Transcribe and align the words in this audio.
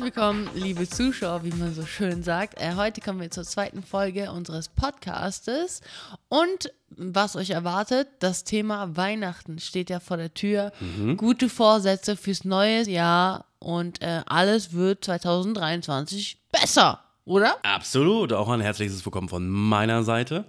Herzlich 0.00 0.16
willkommen, 0.16 0.48
liebe 0.54 0.88
Zuschauer, 0.88 1.44
wie 1.44 1.50
man 1.50 1.74
so 1.74 1.84
schön 1.84 2.22
sagt. 2.22 2.58
Äh, 2.58 2.74
heute 2.76 3.02
kommen 3.02 3.20
wir 3.20 3.30
zur 3.30 3.44
zweiten 3.44 3.82
Folge 3.82 4.32
unseres 4.32 4.70
Podcastes. 4.70 5.82
Und 6.30 6.72
was 6.88 7.36
euch 7.36 7.50
erwartet, 7.50 8.08
das 8.20 8.44
Thema 8.44 8.96
Weihnachten 8.96 9.58
steht 9.58 9.90
ja 9.90 10.00
vor 10.00 10.16
der 10.16 10.32
Tür. 10.32 10.72
Gute 11.18 11.50
Vorsätze 11.50 12.16
fürs 12.16 12.46
neue 12.46 12.88
Jahr 12.88 13.44
und 13.58 14.00
äh, 14.00 14.22
alles 14.24 14.72
wird 14.72 15.04
2023 15.04 16.38
besser, 16.50 17.00
oder? 17.26 17.58
Absolut. 17.62 18.32
Auch 18.32 18.48
ein 18.48 18.62
herzliches 18.62 19.04
Willkommen 19.04 19.28
von 19.28 19.50
meiner 19.50 20.02
Seite. 20.02 20.46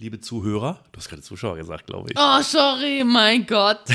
Liebe 0.00 0.18
Zuhörer, 0.18 0.80
du 0.90 0.98
hast 0.98 1.08
gerade 1.08 1.22
Zuschauer 1.22 1.54
gesagt, 1.54 1.86
glaube 1.86 2.10
ich. 2.10 2.18
Oh, 2.18 2.42
sorry, 2.42 3.04
mein 3.04 3.46
Gott. 3.46 3.78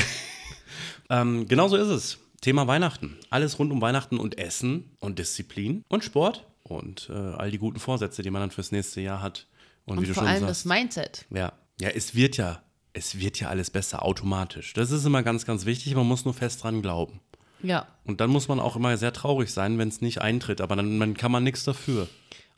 Ähm, 1.10 1.48
genau 1.48 1.68
so 1.68 1.76
ist 1.76 1.88
es. 1.88 2.18
Thema 2.40 2.66
Weihnachten. 2.66 3.16
Alles 3.30 3.58
rund 3.58 3.72
um 3.72 3.80
Weihnachten 3.80 4.18
und 4.18 4.38
Essen 4.38 4.96
und 5.00 5.18
Disziplin 5.18 5.84
und 5.88 6.04
Sport 6.04 6.46
und 6.62 7.08
äh, 7.10 7.14
all 7.14 7.50
die 7.50 7.58
guten 7.58 7.80
Vorsätze, 7.80 8.22
die 8.22 8.30
man 8.30 8.40
dann 8.42 8.50
fürs 8.50 8.72
nächste 8.72 9.00
Jahr 9.00 9.22
hat. 9.22 9.46
Und, 9.84 9.96
wie 9.96 10.00
Und 10.00 10.08
du 10.08 10.14
vor 10.14 10.22
schon 10.22 10.28
allem 10.30 10.40
sagst. 10.40 10.50
das 10.50 10.64
Mindset. 10.64 11.26
Ja, 11.30 11.52
ja, 11.80 11.88
es 11.90 12.14
wird 12.14 12.36
ja, 12.36 12.62
es 12.92 13.18
wird 13.18 13.40
ja 13.40 13.48
alles 13.48 13.70
besser 13.70 14.04
automatisch. 14.04 14.72
Das 14.74 14.90
ist 14.90 15.04
immer 15.04 15.22
ganz, 15.22 15.46
ganz 15.46 15.64
wichtig. 15.66 15.94
Man 15.94 16.06
muss 16.06 16.24
nur 16.24 16.34
fest 16.34 16.62
dran 16.62 16.82
glauben. 16.82 17.20
Ja. 17.62 17.88
Und 18.04 18.20
dann 18.20 18.30
muss 18.30 18.46
man 18.48 18.60
auch 18.60 18.76
immer 18.76 18.96
sehr 18.98 19.12
traurig 19.12 19.52
sein, 19.52 19.78
wenn 19.78 19.88
es 19.88 20.00
nicht 20.00 20.20
eintritt. 20.20 20.60
Aber 20.60 20.76
dann, 20.76 21.00
dann 21.00 21.14
kann 21.16 21.32
man 21.32 21.42
nichts 21.42 21.64
dafür. 21.64 22.06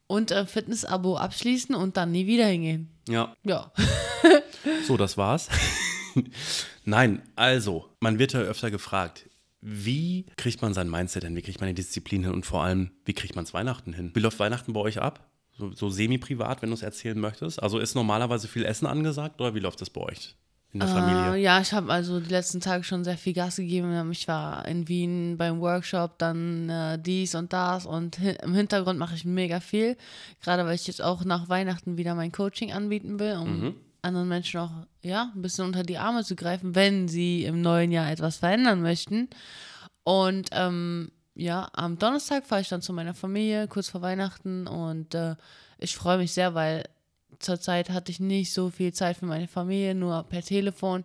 Und 0.07 0.31
äh, 0.31 0.45
Fitness-Abo 0.45 1.17
abschließen 1.17 1.75
und 1.75 1.97
dann 1.97 2.11
nie 2.11 2.27
wieder 2.27 2.47
hingehen. 2.47 2.91
Ja, 3.09 3.35
Ja. 3.45 3.73
So, 4.87 4.97
das 4.99 5.17
war's. 5.17 5.49
Nein, 6.85 7.23
also, 7.37 7.89
man 8.01 8.19
wird 8.19 8.33
ja 8.35 8.41
öfter 8.41 8.71
gefragt, 8.71 9.30
wie 9.61 10.27
kriegt 10.37 10.63
man 10.63 10.73
sein 10.75 10.89
Mindset 10.91 11.25
hin? 11.25 11.37
Wie 11.37 11.43
kriegt 11.43 11.61
man 11.61 11.69
die 11.69 11.75
Disziplin 11.75 12.25
hin? 12.25 12.33
Und 12.33 12.47
vor 12.47 12.63
allem, 12.65 12.91
wie 13.05 13.13
kriegt 13.13 13.35
man 13.37 13.45
es 13.45 13.53
Weihnachten 13.55 13.93
hin? 13.93 14.11
Wie 14.15 14.21
läuft 14.21 14.39
Weihnachten 14.39 14.73
bei 14.73 14.81
euch 14.81 15.01
ab? 15.01 15.29
So, 15.59 15.73
so 15.73 15.91
semi-privat, 15.91 16.63
wenn 16.63 16.71
du 16.71 16.75
es 16.75 16.83
erzählen 16.83 17.19
möchtest. 17.19 17.63
Also 17.63 17.79
ist 17.79 17.95
normalerweise 17.95 18.49
viel 18.49 18.65
Essen 18.65 18.87
angesagt 18.87 19.41
oder 19.41 19.55
wie 19.55 19.59
läuft 19.61 19.81
das 19.83 19.91
bei 19.91 20.01
euch 20.01 20.35
in 20.73 20.81
der 20.81 20.89
Äh, 20.89 20.93
Familie? 20.93 21.37
ja, 21.43 21.61
ich 21.61 21.73
habe 21.75 21.93
also 21.93 22.21
die 22.21 22.31
letzten 22.31 22.61
Tage 22.61 22.85
schon 22.85 23.05
sehr 23.05 23.19
viel 23.19 23.35
Gas 23.35 23.57
gegeben. 23.57 24.11
Ich 24.13 24.27
war 24.29 24.67
in 24.67 24.89
Wien 24.89 25.37
beim 25.37 25.61
Workshop, 25.61 26.17
dann 26.19 26.71
äh, 26.71 26.99
dies 26.99 27.35
und 27.35 27.53
das 27.53 27.85
und 27.85 28.19
hi 28.19 28.37
im 28.43 28.55
Hintergrund 28.55 28.99
mache 28.99 29.15
ich 29.17 29.27
mega 29.27 29.61
viel. 29.61 29.99
Gerade 30.43 30.65
weil 30.65 30.77
ich 30.77 30.87
jetzt 30.87 31.03
auch 31.03 31.25
nach 31.25 31.51
Weihnachten 31.51 31.99
wieder 31.99 32.15
mein 32.15 32.33
Coaching 32.33 32.73
anbieten 32.73 33.19
will, 33.19 33.37
um 33.37 33.75
anderen 34.03 34.29
Menschen 34.29 34.61
auch 34.61 34.71
ja, 35.03 35.33
ein 35.35 35.43
bisschen 35.43 35.67
unter 35.67 35.83
die 35.83 35.99
Arme 35.99 36.25
zu 36.25 36.37
greifen, 36.37 36.75
wenn 36.75 37.09
sie 37.09 37.45
im 37.45 37.61
neuen 37.61 37.93
Jahr 37.93 38.11
etwas 38.11 38.39
verändern 38.39 38.83
möchten. 38.83 39.29
Und 40.05 40.51
ähm, 40.53 41.11
ja, 41.35 41.69
am 41.73 41.99
Donnerstag 41.99 42.47
fahre 42.47 42.63
ich 42.63 42.69
dann 42.69 42.83
zu 42.83 42.93
meiner 42.93 43.15
Familie, 43.15 43.69
kurz 43.69 43.89
vor 43.89 44.03
Weihnachten. 44.03 44.67
Und 44.67 45.15
äh, 45.15 45.37
ich 45.79 45.97
freue 45.97 46.19
mich 46.19 46.33
sehr, 46.33 46.55
weil 46.55 46.89
zurzeit 47.39 47.91
hatte 47.91 48.13
ich 48.13 48.21
nicht 48.21 48.53
so 48.53 48.71
viel 48.71 48.93
Zeit 48.93 49.17
für 49.17 49.27
meine 49.27 49.49
Familie, 49.49 49.95
nur 49.95 50.23
per 50.25 50.43
Telefon. 50.43 51.05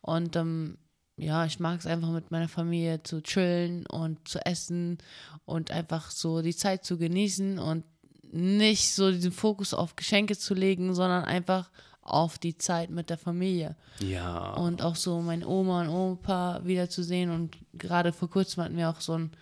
Und 0.00 0.36
ähm, 0.36 0.78
ja, 1.16 1.46
ich 1.46 1.60
mag 1.60 1.80
es 1.80 1.86
einfach 1.86 2.10
mit 2.10 2.30
meiner 2.30 2.48
Familie 2.48 3.02
zu 3.02 3.22
chillen 3.22 3.86
und 3.86 4.28
zu 4.28 4.44
essen 4.44 4.98
und 5.44 5.70
einfach 5.70 6.10
so 6.10 6.42
die 6.42 6.54
Zeit 6.54 6.84
zu 6.84 6.98
genießen 6.98 7.58
und 7.58 7.84
nicht 8.32 8.92
so 8.92 9.10
diesen 9.10 9.32
Fokus 9.32 9.72
auf 9.72 9.96
Geschenke 9.96 10.36
zu 10.36 10.54
legen, 10.54 10.94
sondern 10.94 11.24
einfach 11.24 11.70
auf 12.06 12.38
die 12.38 12.56
Zeit 12.56 12.90
mit 12.90 13.10
der 13.10 13.18
Familie 13.18 13.76
Ja. 14.00 14.52
und 14.54 14.82
auch 14.82 14.96
so 14.96 15.20
meine 15.20 15.46
Oma 15.46 15.82
und 15.82 15.88
Opa 15.88 16.60
wiederzusehen. 16.64 17.30
Und 17.30 17.56
gerade 17.74 18.12
vor 18.12 18.30
kurzem 18.30 18.62
hatten 18.64 18.76
wir 18.76 18.88
auch 18.90 19.00
so 19.00 19.14
ein, 19.18 19.32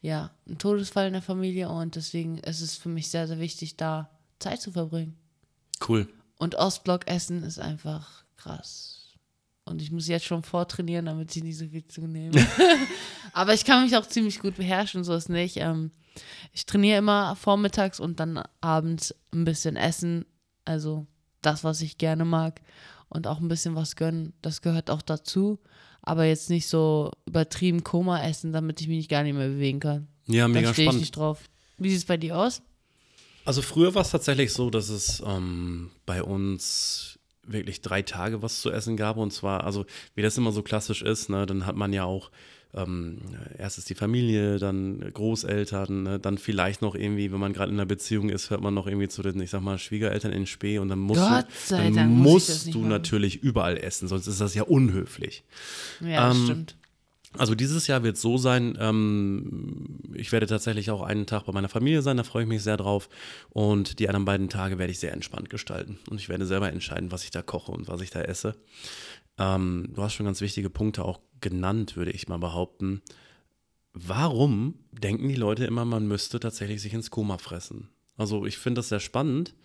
ja, 0.00 0.30
einen 0.46 0.58
Todesfall 0.58 1.06
in 1.08 1.12
der 1.14 1.22
Familie 1.22 1.68
und 1.68 1.96
deswegen 1.96 2.38
ist 2.38 2.60
es 2.60 2.76
für 2.76 2.88
mich 2.88 3.08
sehr, 3.10 3.26
sehr 3.26 3.38
wichtig, 3.40 3.76
da 3.76 4.10
Zeit 4.38 4.60
zu 4.60 4.72
verbringen. 4.72 5.16
Cool. 5.88 6.08
Und 6.38 6.54
Ostblock 6.56 7.06
essen 7.06 7.42
ist 7.42 7.58
einfach 7.58 8.24
krass. 8.36 9.12
Und 9.64 9.80
ich 9.80 9.90
muss 9.90 10.08
jetzt 10.08 10.26
schon 10.26 10.42
vortrainieren, 10.42 11.06
damit 11.06 11.34
ich 11.34 11.42
nicht 11.42 11.56
so 11.56 11.66
viel 11.66 11.86
zunehme. 11.86 12.32
Aber 13.32 13.54
ich 13.54 13.64
kann 13.64 13.82
mich 13.84 13.96
auch 13.96 14.06
ziemlich 14.06 14.40
gut 14.40 14.56
beherrschen, 14.56 15.04
so 15.04 15.14
ist 15.14 15.30
nicht. 15.30 15.56
Ähm, 15.56 15.90
ich 16.52 16.66
trainiere 16.66 16.98
immer 16.98 17.34
vormittags 17.34 17.98
und 17.98 18.20
dann 18.20 18.42
abends 18.60 19.14
ein 19.32 19.44
bisschen 19.44 19.76
essen. 19.76 20.26
Also 20.66 21.06
das, 21.46 21.64
was 21.64 21.80
ich 21.80 21.98
gerne 21.98 22.24
mag. 22.24 22.60
Und 23.08 23.26
auch 23.26 23.38
ein 23.40 23.48
bisschen 23.48 23.74
was 23.76 23.96
gönnen. 23.96 24.32
Das 24.42 24.60
gehört 24.62 24.90
auch 24.90 25.02
dazu. 25.02 25.58
Aber 26.02 26.24
jetzt 26.24 26.50
nicht 26.50 26.66
so 26.68 27.12
übertrieben 27.26 27.84
Koma 27.84 28.22
essen, 28.22 28.52
damit 28.52 28.80
ich 28.80 28.88
mich 28.88 29.08
gar 29.08 29.22
nicht 29.22 29.34
mehr 29.36 29.48
bewegen 29.48 29.80
kann. 29.80 30.08
Ja, 30.26 30.44
Da 30.44 30.48
mega 30.48 30.72
stehe 30.72 30.84
ich 30.86 30.90
spannend. 30.90 31.00
nicht 31.00 31.16
drauf. 31.16 31.40
Wie 31.78 31.90
sieht 31.90 31.98
es 31.98 32.04
bei 32.04 32.16
dir 32.16 32.36
aus? 32.38 32.62
Also 33.44 33.62
früher 33.62 33.94
war 33.94 34.02
es 34.02 34.10
tatsächlich 34.10 34.52
so, 34.52 34.70
dass 34.70 34.88
es 34.88 35.22
ähm, 35.26 35.90
bei 36.06 36.22
uns 36.22 37.18
wirklich 37.46 37.80
drei 37.80 38.02
Tage 38.02 38.42
was 38.42 38.60
zu 38.60 38.70
essen 38.70 38.96
gab. 38.96 39.16
Und 39.16 39.32
zwar, 39.32 39.64
also 39.64 39.84
wie 40.14 40.22
das 40.22 40.36
immer 40.38 40.52
so 40.52 40.62
klassisch 40.62 41.02
ist, 41.02 41.28
ne, 41.28 41.46
dann 41.46 41.66
hat 41.66 41.76
man 41.76 41.92
ja 41.92 42.04
auch 42.04 42.30
ähm, 42.76 43.18
erst 43.56 43.78
ist 43.78 43.88
die 43.88 43.94
Familie, 43.94 44.58
dann 44.58 44.98
Großeltern, 45.12 46.02
ne, 46.02 46.18
dann 46.18 46.38
vielleicht 46.38 46.82
noch 46.82 46.96
irgendwie, 46.96 47.30
wenn 47.32 47.38
man 47.38 47.52
gerade 47.52 47.70
in 47.70 47.76
einer 47.78 47.86
Beziehung 47.86 48.30
ist, 48.30 48.50
hört 48.50 48.62
man 48.62 48.74
noch 48.74 48.88
irgendwie 48.88 49.06
zu 49.08 49.22
den, 49.22 49.40
ich 49.40 49.50
sag 49.50 49.60
mal, 49.60 49.78
Schwiegereltern 49.78 50.32
in 50.32 50.46
Spee 50.46 50.78
und 50.78 50.88
dann 50.88 50.98
musst 50.98 51.20
Gott 51.20 51.46
du, 51.68 51.76
dann 51.92 52.10
muss 52.10 52.32
musst 52.32 52.66
nicht 52.66 52.74
du 52.74 52.80
machen. 52.80 52.88
natürlich 52.90 53.42
überall 53.42 53.76
essen, 53.76 54.08
sonst 54.08 54.26
ist 54.26 54.40
das 54.40 54.54
ja 54.54 54.64
unhöflich. 54.64 55.44
Ja, 56.00 56.28
das 56.28 56.36
Ähm, 56.36 56.44
stimmt. 56.44 56.76
Also 57.36 57.54
dieses 57.54 57.88
Jahr 57.88 58.04
wird 58.04 58.16
es 58.16 58.22
so 58.22 58.38
sein, 58.38 58.78
ähm, 58.80 59.98
ich 60.14 60.30
werde 60.30 60.46
tatsächlich 60.46 60.90
auch 60.90 61.02
einen 61.02 61.26
Tag 61.26 61.46
bei 61.46 61.52
meiner 61.52 61.68
Familie 61.68 62.02
sein, 62.02 62.16
da 62.16 62.22
freue 62.22 62.44
ich 62.44 62.48
mich 62.48 62.62
sehr 62.62 62.76
drauf. 62.76 63.08
Und 63.50 63.98
die 63.98 64.08
anderen 64.08 64.24
beiden 64.24 64.48
Tage 64.48 64.78
werde 64.78 64.92
ich 64.92 65.00
sehr 65.00 65.12
entspannt 65.12 65.50
gestalten. 65.50 65.98
Und 66.08 66.20
ich 66.20 66.28
werde 66.28 66.46
selber 66.46 66.70
entscheiden, 66.70 67.10
was 67.10 67.24
ich 67.24 67.32
da 67.32 67.42
koche 67.42 67.72
und 67.72 67.88
was 67.88 68.00
ich 68.00 68.10
da 68.10 68.20
esse. 68.20 68.54
Ähm, 69.38 69.90
du 69.94 70.02
hast 70.02 70.14
schon 70.14 70.26
ganz 70.26 70.40
wichtige 70.40 70.70
Punkte 70.70 71.04
auch 71.04 71.20
genannt, 71.40 71.96
würde 71.96 72.12
ich 72.12 72.28
mal 72.28 72.38
behaupten. 72.38 73.02
Warum 73.92 74.78
denken 74.92 75.28
die 75.28 75.34
Leute 75.34 75.64
immer, 75.64 75.84
man 75.84 76.06
müsste 76.06 76.38
tatsächlich 76.40 76.80
sich 76.82 76.94
ins 76.94 77.10
Koma 77.10 77.38
fressen? 77.38 77.88
Also 78.16 78.46
ich 78.46 78.58
finde 78.58 78.78
das 78.78 78.90
sehr 78.90 79.00
spannend, 79.00 79.56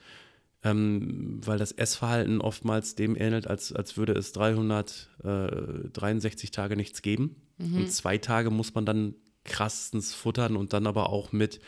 ähm, 0.63 1.40
weil 1.46 1.59
das 1.59 1.72
Essverhalten 1.72 2.41
oftmals 2.41 2.96
dem 2.96 3.16
ähnelt, 3.16 3.46
als, 3.47 3.72
als 3.74 3.96
würde 3.97 4.13
es 4.13 4.31
363 4.31 6.50
Tage 6.51 6.75
nichts 6.75 7.03
geben. 7.03 7.36
Und 7.59 7.91
zwei 7.91 8.17
Tage 8.17 8.49
muss 8.49 8.73
man 8.73 8.85
dann 8.85 9.15
krassens 9.43 10.13
futtern 10.13 10.55
und 10.55 10.73
dann 10.73 10.87
aber 10.87 11.09
auch 11.09 11.31
mit 11.31 11.59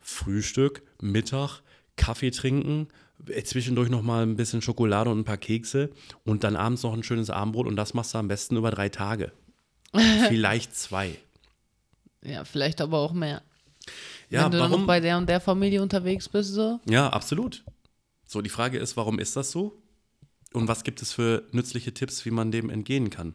Frühstück, 0.00 0.82
Mittag, 1.02 1.60
Kaffee 1.96 2.30
trinken, 2.30 2.88
äh, 3.26 3.42
zwischendurch 3.42 3.90
noch 3.90 4.02
mal 4.02 4.22
ein 4.22 4.36
bisschen 4.36 4.62
Schokolade 4.62 5.10
und 5.10 5.20
ein 5.20 5.24
paar 5.24 5.36
Kekse 5.36 5.90
und 6.24 6.44
dann 6.44 6.56
abends 6.56 6.82
noch 6.82 6.94
ein 6.94 7.02
schönes 7.02 7.28
Abendbrot 7.30 7.66
und 7.66 7.76
das 7.76 7.92
machst 7.92 8.14
du 8.14 8.18
am 8.18 8.28
besten 8.28 8.56
über 8.56 8.70
drei 8.70 8.88
Tage. 8.88 9.32
Vielleicht 10.28 10.74
zwei. 10.74 11.18
Ja, 12.22 12.44
vielleicht 12.44 12.80
aber 12.80 12.98
auch 12.98 13.12
mehr. 13.12 13.42
Ja, 14.28 14.44
Wenn 14.44 14.50
du 14.52 14.58
dann 14.58 14.70
warum? 14.70 14.80
noch 14.82 14.86
bei 14.86 15.00
der 15.00 15.16
und 15.18 15.28
der 15.28 15.40
Familie 15.40 15.82
unterwegs 15.82 16.28
bist, 16.28 16.52
so. 16.52 16.80
Ja, 16.88 17.08
absolut. 17.10 17.64
So, 18.26 18.42
die 18.42 18.50
Frage 18.50 18.78
ist, 18.78 18.96
warum 18.96 19.18
ist 19.18 19.36
das 19.36 19.50
so? 19.50 19.80
Und 20.52 20.68
was 20.68 20.84
gibt 20.84 21.00
es 21.00 21.12
für 21.12 21.46
nützliche 21.52 21.94
Tipps, 21.94 22.24
wie 22.24 22.30
man 22.30 22.50
dem 22.50 22.70
entgehen 22.70 23.08
kann? 23.10 23.34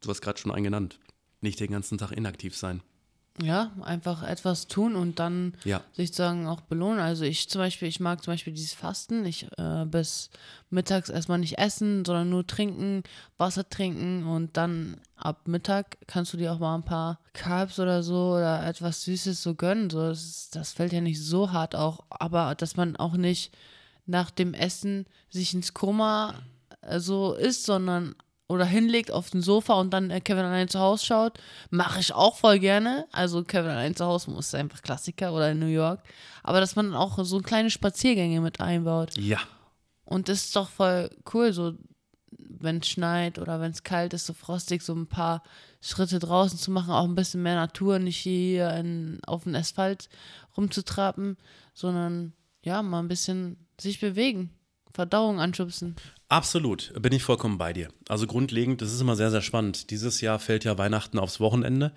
Du 0.00 0.08
hast 0.08 0.20
gerade 0.22 0.38
schon 0.38 0.50
einen 0.50 0.64
genannt. 0.64 0.98
Nicht 1.42 1.60
den 1.60 1.70
ganzen 1.70 1.98
Tag 1.98 2.12
inaktiv 2.12 2.56
sein. 2.56 2.82
Ja, 3.42 3.72
einfach 3.80 4.22
etwas 4.22 4.66
tun 4.68 4.94
und 4.94 5.18
dann 5.18 5.54
Ja. 5.64 5.82
sozusagen 5.92 6.46
auch 6.46 6.60
belohnen. 6.60 7.00
Also 7.00 7.24
ich 7.24 7.48
zum 7.48 7.60
Beispiel, 7.60 7.88
ich 7.88 7.98
mag 7.98 8.22
zum 8.22 8.34
Beispiel 8.34 8.52
dieses 8.52 8.74
Fasten. 8.74 9.24
Ich 9.24 9.46
äh, 9.56 9.86
bis 9.86 10.28
mittags 10.68 11.08
erstmal 11.08 11.38
nicht 11.38 11.56
essen, 11.58 12.04
sondern 12.04 12.28
nur 12.28 12.46
trinken, 12.46 13.02
Wasser 13.38 13.66
trinken 13.68 14.24
und 14.26 14.58
dann 14.58 14.98
ab 15.16 15.48
Mittag 15.48 15.96
kannst 16.06 16.34
du 16.34 16.36
dir 16.36 16.52
auch 16.52 16.58
mal 16.58 16.74
ein 16.74 16.84
paar 16.84 17.20
Carbs 17.32 17.78
oder 17.80 18.02
so 18.02 18.34
oder 18.34 18.66
etwas 18.66 19.02
Süßes 19.04 19.42
so 19.42 19.54
gönnen. 19.54 19.88
So, 19.88 20.00
das, 20.08 20.22
ist- 20.22 20.54
das 20.56 20.72
fällt 20.74 20.92
ja 20.92 21.00
nicht 21.00 21.20
so 21.22 21.52
hart 21.52 21.74
auch, 21.74 22.04
aber 22.10 22.54
dass 22.54 22.76
man 22.76 22.96
auch 22.96 23.14
nicht 23.14 23.56
nach 24.04 24.30
dem 24.30 24.52
Essen 24.52 25.06
sich 25.30 25.54
ins 25.54 25.72
Koma 25.72 26.34
äh, 26.82 27.00
so 27.00 27.32
isst, 27.32 27.64
sondern 27.64 28.14
oder 28.52 28.64
hinlegt 28.64 29.10
auf 29.10 29.30
den 29.30 29.42
Sofa 29.42 29.74
und 29.74 29.90
dann 29.90 30.10
äh, 30.10 30.20
Kevin 30.20 30.44
allein 30.44 30.68
zu 30.68 30.78
Hause 30.78 31.06
schaut, 31.06 31.38
mache 31.70 32.00
ich 32.00 32.12
auch 32.12 32.36
voll 32.36 32.58
gerne. 32.58 33.06
Also 33.10 33.42
Kevin 33.42 33.70
allein 33.70 33.96
zu 33.96 34.04
Hause 34.04 34.30
muss 34.30 34.54
einfach 34.54 34.82
Klassiker 34.82 35.32
oder 35.32 35.50
in 35.50 35.58
New 35.58 35.66
York. 35.66 36.00
Aber 36.42 36.60
dass 36.60 36.76
man 36.76 36.94
auch 36.94 37.22
so 37.24 37.38
kleine 37.40 37.70
Spaziergänge 37.70 38.40
mit 38.40 38.60
einbaut. 38.60 39.16
Ja. 39.16 39.38
Und 40.04 40.28
das 40.28 40.44
ist 40.44 40.56
doch 40.56 40.68
voll 40.68 41.10
cool, 41.32 41.52
so 41.52 41.74
wenn 42.30 42.78
es 42.78 42.88
schneit 42.88 43.38
oder 43.38 43.60
wenn 43.60 43.72
es 43.72 43.82
kalt 43.82 44.14
ist, 44.14 44.26
so 44.26 44.32
frostig, 44.32 44.82
so 44.82 44.94
ein 44.94 45.06
paar 45.06 45.42
Schritte 45.80 46.18
draußen 46.18 46.58
zu 46.58 46.70
machen, 46.70 46.92
auch 46.92 47.04
ein 47.04 47.14
bisschen 47.14 47.42
mehr 47.42 47.56
Natur, 47.56 47.98
nicht 47.98 48.18
hier 48.18 48.70
in, 48.74 49.20
auf 49.26 49.44
dem 49.44 49.54
Asphalt 49.54 50.08
rumzutrappen, 50.56 51.36
sondern 51.74 52.34
ja, 52.64 52.82
mal 52.82 53.00
ein 53.00 53.08
bisschen 53.08 53.66
sich 53.80 54.00
bewegen, 54.00 54.50
Verdauung 54.92 55.40
anschubsen. 55.40 55.96
Absolut, 56.32 56.94
bin 56.98 57.12
ich 57.12 57.24
vollkommen 57.24 57.58
bei 57.58 57.74
dir. 57.74 57.90
Also 58.08 58.26
grundlegend, 58.26 58.80
das 58.80 58.90
ist 58.90 59.02
immer 59.02 59.16
sehr, 59.16 59.30
sehr 59.30 59.42
spannend. 59.42 59.90
Dieses 59.90 60.22
Jahr 60.22 60.38
fällt 60.38 60.64
ja 60.64 60.78
Weihnachten 60.78 61.18
aufs 61.18 61.40
Wochenende. 61.40 61.92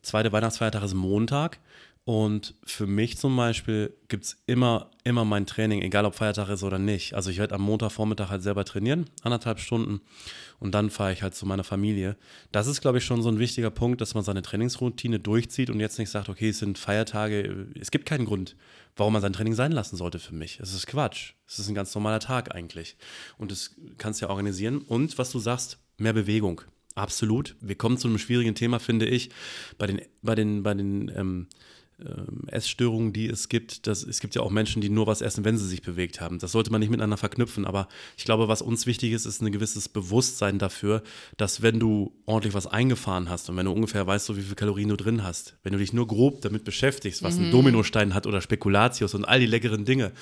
Zweite 0.00 0.32
Weihnachtsfeiertag 0.32 0.82
ist 0.84 0.94
Montag. 0.94 1.58
Und 2.06 2.54
für 2.64 2.86
mich 2.86 3.16
zum 3.16 3.34
Beispiel 3.34 3.96
gibt 4.08 4.24
es 4.24 4.36
immer, 4.44 4.90
immer 5.04 5.24
mein 5.24 5.46
Training, 5.46 5.80
egal 5.80 6.04
ob 6.04 6.14
Feiertag 6.14 6.50
ist 6.50 6.62
oder 6.62 6.78
nicht. 6.78 7.14
Also 7.14 7.30
ich 7.30 7.38
werde 7.38 7.54
am 7.54 7.62
Montagvormittag 7.62 8.28
halt 8.28 8.42
selber 8.42 8.66
trainieren, 8.66 9.08
anderthalb 9.22 9.58
Stunden. 9.58 10.02
Und 10.58 10.72
dann 10.72 10.90
fahre 10.90 11.14
ich 11.14 11.22
halt 11.22 11.34
zu 11.34 11.46
meiner 11.46 11.64
Familie. 11.64 12.18
Das 12.52 12.66
ist, 12.66 12.82
glaube 12.82 12.98
ich, 12.98 13.04
schon 13.06 13.22
so 13.22 13.30
ein 13.30 13.38
wichtiger 13.38 13.70
Punkt, 13.70 14.02
dass 14.02 14.12
man 14.12 14.22
seine 14.22 14.42
Trainingsroutine 14.42 15.18
durchzieht 15.18 15.70
und 15.70 15.80
jetzt 15.80 15.98
nicht 15.98 16.10
sagt, 16.10 16.28
okay, 16.28 16.50
es 16.50 16.58
sind 16.58 16.76
Feiertage. 16.76 17.68
Es 17.80 17.90
gibt 17.90 18.04
keinen 18.04 18.26
Grund, 18.26 18.54
warum 18.96 19.14
man 19.14 19.22
sein 19.22 19.32
Training 19.32 19.54
sein 19.54 19.72
lassen 19.72 19.96
sollte 19.96 20.18
für 20.18 20.34
mich. 20.34 20.60
Es 20.60 20.74
ist 20.74 20.86
Quatsch. 20.86 21.32
Es 21.48 21.58
ist 21.58 21.68
ein 21.68 21.74
ganz 21.74 21.94
normaler 21.94 22.20
Tag 22.20 22.54
eigentlich. 22.54 22.98
Und 23.38 23.50
das 23.50 23.76
kannst 23.96 24.20
du 24.20 24.26
ja 24.26 24.30
organisieren. 24.30 24.82
Und 24.82 25.16
was 25.16 25.32
du 25.32 25.38
sagst, 25.38 25.78
mehr 25.96 26.12
Bewegung. 26.12 26.60
Absolut. 26.94 27.56
Wir 27.60 27.76
kommen 27.76 27.96
zu 27.96 28.08
einem 28.08 28.18
schwierigen 28.18 28.54
Thema, 28.54 28.78
finde 28.78 29.06
ich, 29.06 29.30
bei 29.78 29.86
den, 29.86 30.02
bei 30.22 30.34
den, 30.34 30.62
bei 30.62 30.74
den 30.74 31.10
ähm, 31.16 31.48
ähm, 32.00 32.48
Essstörungen, 32.48 33.12
die 33.12 33.28
es 33.28 33.48
gibt. 33.48 33.86
Das, 33.86 34.02
es 34.02 34.20
gibt 34.20 34.34
ja 34.34 34.42
auch 34.42 34.50
Menschen, 34.50 34.82
die 34.82 34.88
nur 34.88 35.06
was 35.06 35.20
essen, 35.20 35.44
wenn 35.44 35.56
sie 35.56 35.68
sich 35.68 35.82
bewegt 35.82 36.20
haben. 36.20 36.38
Das 36.38 36.52
sollte 36.52 36.72
man 36.72 36.80
nicht 36.80 36.90
miteinander 36.90 37.16
verknüpfen. 37.16 37.64
Aber 37.64 37.88
ich 38.16 38.24
glaube, 38.24 38.48
was 38.48 38.62
uns 38.62 38.86
wichtig 38.86 39.12
ist, 39.12 39.26
ist 39.26 39.40
ein 39.42 39.52
gewisses 39.52 39.88
Bewusstsein 39.88 40.58
dafür, 40.58 41.02
dass 41.36 41.62
wenn 41.62 41.78
du 41.78 42.12
ordentlich 42.26 42.54
was 42.54 42.66
eingefahren 42.66 43.28
hast 43.28 43.48
und 43.48 43.56
wenn 43.56 43.66
du 43.66 43.72
ungefähr 43.72 44.06
weißt, 44.06 44.26
so 44.26 44.36
wie 44.36 44.42
viele 44.42 44.56
Kalorien 44.56 44.88
du 44.88 44.96
drin 44.96 45.22
hast, 45.22 45.56
wenn 45.62 45.72
du 45.72 45.78
dich 45.78 45.92
nur 45.92 46.06
grob 46.06 46.40
damit 46.40 46.64
beschäftigst, 46.64 47.22
was 47.22 47.38
mhm. 47.38 47.44
ein 47.46 47.50
Dominostein 47.52 48.14
hat 48.14 48.26
oder 48.26 48.40
Spekulatius 48.40 49.14
und 49.14 49.24
all 49.24 49.40
die 49.40 49.46
leckeren 49.46 49.84
Dinge, 49.84 50.12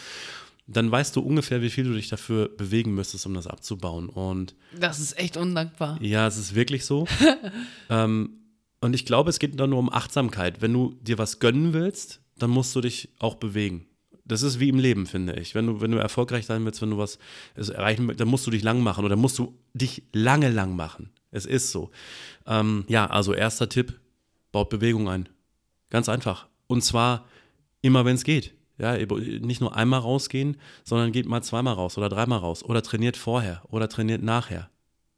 dann 0.67 0.91
weißt 0.91 1.17
du 1.17 1.21
ungefähr, 1.21 1.63
wie 1.63 1.71
viel 1.71 1.85
du 1.85 1.95
dich 1.95 2.09
dafür 2.09 2.49
bewegen 2.49 2.95
müsstest, 2.95 3.27
um 3.27 3.35
das 3.35 3.47
abzubauen. 3.47 4.09
Und 4.09 4.55
das 4.79 5.01
ist 5.01 5.19
echt 5.19 5.37
undankbar. 5.37 5.99
Ja, 6.01 6.27
es 6.27 6.37
ist 6.37 6.55
wirklich 6.55 6.85
so. 6.85 7.07
ähm, 7.91 8.42
und 8.83 8.95
ich 8.95 9.07
glaube, 9.07 9.31
es 9.31 9.39
geht 9.39 9.59
dann 9.59 9.71
nur 9.71 9.79
um 9.79 9.93
Achtsamkeit. 9.93 10.61
Wenn 10.61 10.73
du 10.73 10.95
dir 11.01 11.17
was 11.17 11.39
gönnen 11.39 11.73
willst, 11.73 12.21
dann 12.37 12.51
musst 12.51 12.75
du 12.75 12.81
dich 12.81 13.11
auch 13.21 13.37
bewegen. 13.37 13.87
Das 14.25 14.43
ist 14.43 14.59
wie 14.59 14.69
im 14.69 14.79
Leben, 14.79 15.07
finde 15.07 15.35
ich. 15.35 15.55
Wenn 15.55 15.67
du, 15.67 15.81
wenn 15.81 15.93
du 15.93 15.99
erfolgreich 15.99 16.47
sein 16.47 16.65
willst, 16.65 16.83
wenn 16.83 16.91
du 16.91 16.99
was 16.99 17.19
erreichen 17.55 18.09
willst, 18.09 18.21
dann 18.21 18.29
musst 18.29 18.45
du 18.47 18.51
dich 18.51 18.65
lang 18.65 18.81
machen 18.81 19.05
oder 19.05 19.15
musst 19.15 19.39
du 19.39 19.57
dich 19.73 20.03
lange 20.13 20.51
lang 20.51 20.75
machen. 20.75 21.11
Es 21.31 21.47
ist 21.47 21.71
so. 21.71 21.91
Ähm, 22.45 22.85
ja, 22.89 23.07
also 23.07 23.35
erster 23.35 23.69
Tipp, 23.69 24.01
baut 24.51 24.69
Bewegung 24.69 25.09
ein. 25.09 25.29
Ganz 25.91 26.09
einfach. 26.09 26.49
Und 26.67 26.83
zwar 26.83 27.27
immer, 27.83 28.05
wenn 28.05 28.17
es 28.17 28.25
geht. 28.25 28.53
Ja, 28.79 28.97
nicht 28.97 29.61
nur 29.61 29.77
einmal 29.77 30.01
rausgehen, 30.01 30.57
sondern 30.83 31.13
geht 31.13 31.27
mal 31.27 31.43
zweimal 31.43 31.75
raus 31.75 31.99
oder 31.99 32.09
dreimal 32.09 32.41
raus 32.41 32.65
oder 32.65 32.83
trainiert 32.83 33.17
vorher 33.17 33.63
oder 33.69 33.89
trainiert 33.89 34.23
nachher. 34.23 34.72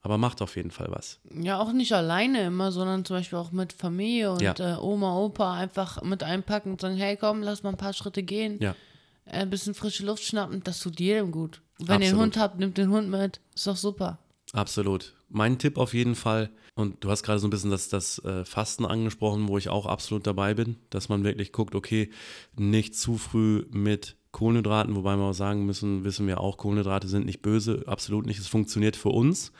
Aber 0.04 0.18
macht 0.18 0.42
auf 0.42 0.56
jeden 0.56 0.70
Fall 0.70 0.88
was. 0.90 1.18
Ja, 1.34 1.58
auch 1.58 1.72
nicht 1.72 1.94
alleine 1.94 2.44
immer, 2.44 2.72
sondern 2.72 3.06
zum 3.06 3.16
Beispiel 3.16 3.38
auch 3.38 3.52
mit 3.52 3.72
Familie 3.72 4.32
und 4.32 4.42
ja. 4.42 4.54
äh, 4.58 4.76
Oma, 4.78 5.16
Opa 5.16 5.54
einfach 5.54 6.02
mit 6.02 6.22
einpacken 6.22 6.72
und 6.72 6.80
sagen, 6.82 6.96
hey 6.96 7.16
komm, 7.16 7.42
lass 7.42 7.62
mal 7.62 7.70
ein 7.70 7.78
paar 7.78 7.94
Schritte 7.94 8.22
gehen. 8.22 8.58
Ja. 8.60 8.76
Äh, 9.24 9.38
ein 9.38 9.50
bisschen 9.50 9.72
frische 9.72 10.04
Luft 10.04 10.22
schnappen, 10.22 10.62
das 10.62 10.80
tut 10.80 11.00
jedem 11.00 11.32
gut. 11.32 11.62
Und 11.78 11.88
wenn 11.88 11.96
Absolut. 11.96 12.02
ihr 12.02 12.08
einen 12.12 12.20
Hund 12.20 12.36
habt, 12.36 12.58
nimmt 12.58 12.76
den 12.76 12.90
Hund 12.90 13.08
mit. 13.08 13.40
Ist 13.54 13.66
doch 13.66 13.76
super. 13.76 14.18
Absolut. 14.52 15.14
Mein 15.30 15.58
Tipp 15.58 15.78
auf 15.78 15.94
jeden 15.94 16.14
Fall, 16.14 16.50
und 16.74 17.02
du 17.02 17.10
hast 17.10 17.22
gerade 17.22 17.38
so 17.38 17.46
ein 17.46 17.50
bisschen 17.50 17.70
das, 17.70 17.88
das 17.88 18.18
äh, 18.20 18.44
Fasten 18.44 18.84
angesprochen, 18.84 19.48
wo 19.48 19.56
ich 19.56 19.70
auch 19.70 19.86
absolut 19.86 20.26
dabei 20.26 20.52
bin, 20.52 20.76
dass 20.90 21.08
man 21.08 21.24
wirklich 21.24 21.50
guckt, 21.50 21.74
okay, 21.74 22.10
nicht 22.56 22.94
zu 22.94 23.16
früh 23.16 23.64
mit 23.70 24.16
Kohlenhydraten, 24.32 24.96
wobei 24.96 25.16
wir 25.16 25.24
auch 25.24 25.32
sagen 25.32 25.64
müssen, 25.64 26.04
wissen 26.04 26.26
wir 26.26 26.40
auch, 26.40 26.58
Kohlenhydrate 26.58 27.08
sind 27.08 27.24
nicht 27.24 27.40
böse, 27.40 27.84
absolut 27.86 28.26
nicht. 28.26 28.38
Es 28.38 28.48
funktioniert 28.48 28.96
für 28.96 29.10
uns 29.10 29.52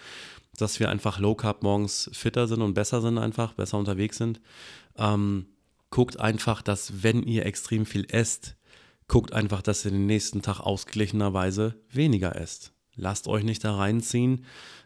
dass 0.58 0.80
wir 0.80 0.88
einfach 0.88 1.18
Low 1.18 1.34
Carb 1.34 1.62
morgens 1.62 2.10
fitter 2.12 2.46
sind 2.46 2.62
und 2.62 2.74
besser 2.74 3.00
sind 3.00 3.18
einfach, 3.18 3.54
besser 3.54 3.78
unterwegs 3.78 4.16
sind. 4.18 4.40
Ähm, 4.96 5.46
guckt 5.90 6.18
einfach, 6.18 6.62
dass 6.62 7.02
wenn 7.02 7.22
ihr 7.22 7.46
extrem 7.46 7.86
viel 7.86 8.06
esst, 8.08 8.56
guckt 9.08 9.32
einfach, 9.32 9.62
dass 9.62 9.84
ihr 9.84 9.90
den 9.90 10.06
nächsten 10.06 10.42
Tag 10.42 10.60
ausgeglichenerweise 10.60 11.76
weniger 11.90 12.36
esst. 12.36 12.72
Lasst 12.96 13.26
euch 13.26 13.42
nicht 13.42 13.64
da 13.64 13.74
reinziehen, 13.76 14.44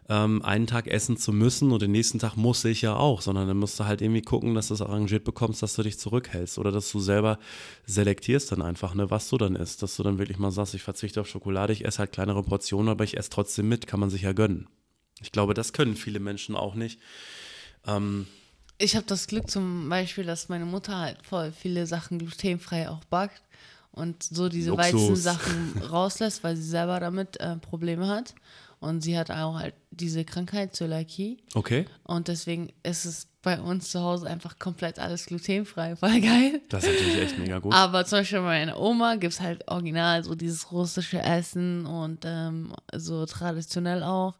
ähm, 0.08 0.42
einen 0.42 0.66
Tag 0.66 0.86
essen 0.86 1.18
zu 1.18 1.32
müssen 1.32 1.70
und 1.70 1.82
den 1.82 1.92
nächsten 1.92 2.18
Tag 2.18 2.36
muss 2.36 2.64
ich 2.64 2.80
ja 2.80 2.96
auch, 2.96 3.20
sondern 3.20 3.46
dann 3.46 3.58
musst 3.58 3.78
du 3.78 3.84
halt 3.84 4.00
irgendwie 4.00 4.22
gucken, 4.22 4.54
dass 4.54 4.68
du 4.68 4.74
es 4.74 4.80
arrangiert 4.80 5.24
bekommst, 5.24 5.62
dass 5.62 5.74
du 5.74 5.82
dich 5.82 5.98
zurückhältst 5.98 6.58
oder 6.58 6.72
dass 6.72 6.90
du 6.90 7.00
selber 7.00 7.38
selektierst 7.84 8.50
dann 8.50 8.62
einfach, 8.62 8.94
ne, 8.94 9.10
was 9.10 9.28
du 9.28 9.36
dann 9.36 9.56
isst. 9.56 9.82
Dass 9.82 9.96
du 9.96 10.02
dann 10.02 10.18
wirklich 10.18 10.38
mal 10.38 10.50
sagst, 10.50 10.74
ich 10.74 10.82
verzichte 10.82 11.20
auf 11.20 11.28
Schokolade, 11.28 11.74
ich 11.74 11.84
esse 11.84 11.98
halt 11.98 12.12
kleinere 12.12 12.42
Portionen, 12.42 12.88
aber 12.88 13.04
ich 13.04 13.18
esse 13.18 13.30
trotzdem 13.30 13.68
mit, 13.68 13.86
kann 13.86 14.00
man 14.00 14.10
sich 14.10 14.22
ja 14.22 14.32
gönnen. 14.32 14.68
Ich 15.20 15.32
glaube, 15.32 15.54
das 15.54 15.72
können 15.72 15.96
viele 15.96 16.20
Menschen 16.20 16.56
auch 16.56 16.74
nicht. 16.74 17.00
Ähm, 17.86 18.26
ich 18.78 18.94
habe 18.94 19.06
das 19.06 19.26
Glück 19.26 19.50
zum 19.50 19.88
Beispiel, 19.88 20.24
dass 20.24 20.48
meine 20.48 20.64
Mutter 20.64 20.96
halt 20.96 21.18
voll 21.24 21.52
viele 21.52 21.86
Sachen 21.86 22.18
glutenfrei 22.18 22.88
auch 22.88 23.04
backt 23.04 23.42
und 23.90 24.22
so 24.22 24.48
diese 24.48 24.76
Weizensachen 24.76 25.82
rauslässt, 25.90 26.44
weil 26.44 26.56
sie 26.56 26.62
selber 26.62 27.00
damit 27.00 27.40
äh, 27.40 27.56
Probleme 27.56 28.06
hat. 28.06 28.34
Und 28.80 29.00
sie 29.00 29.18
hat 29.18 29.32
auch 29.32 29.58
halt 29.58 29.74
diese 29.90 30.24
Krankheit, 30.24 30.76
Zöliakie. 30.76 31.38
Okay. 31.54 31.86
Und 32.04 32.28
deswegen 32.28 32.72
ist 32.84 33.06
es 33.06 33.26
bei 33.42 33.60
uns 33.60 33.90
zu 33.90 34.00
Hause 34.00 34.28
einfach 34.28 34.60
komplett 34.60 35.00
alles 35.00 35.26
glutenfrei. 35.26 35.96
Voll 35.96 36.20
geil. 36.20 36.60
Das 36.68 36.84
ist 36.84 36.90
natürlich 36.92 37.18
echt 37.18 37.38
mega 37.38 37.58
gut. 37.58 37.74
Aber 37.74 38.04
zum 38.04 38.20
Beispiel 38.20 38.38
bei 38.38 38.44
meiner 38.44 38.78
Oma 38.78 39.16
gibt 39.16 39.32
es 39.32 39.40
halt 39.40 39.66
original 39.66 40.22
so 40.22 40.36
dieses 40.36 40.70
russische 40.70 41.20
Essen 41.20 41.86
und 41.86 42.20
ähm, 42.24 42.72
so 42.94 43.26
traditionell 43.26 44.04
auch 44.04 44.34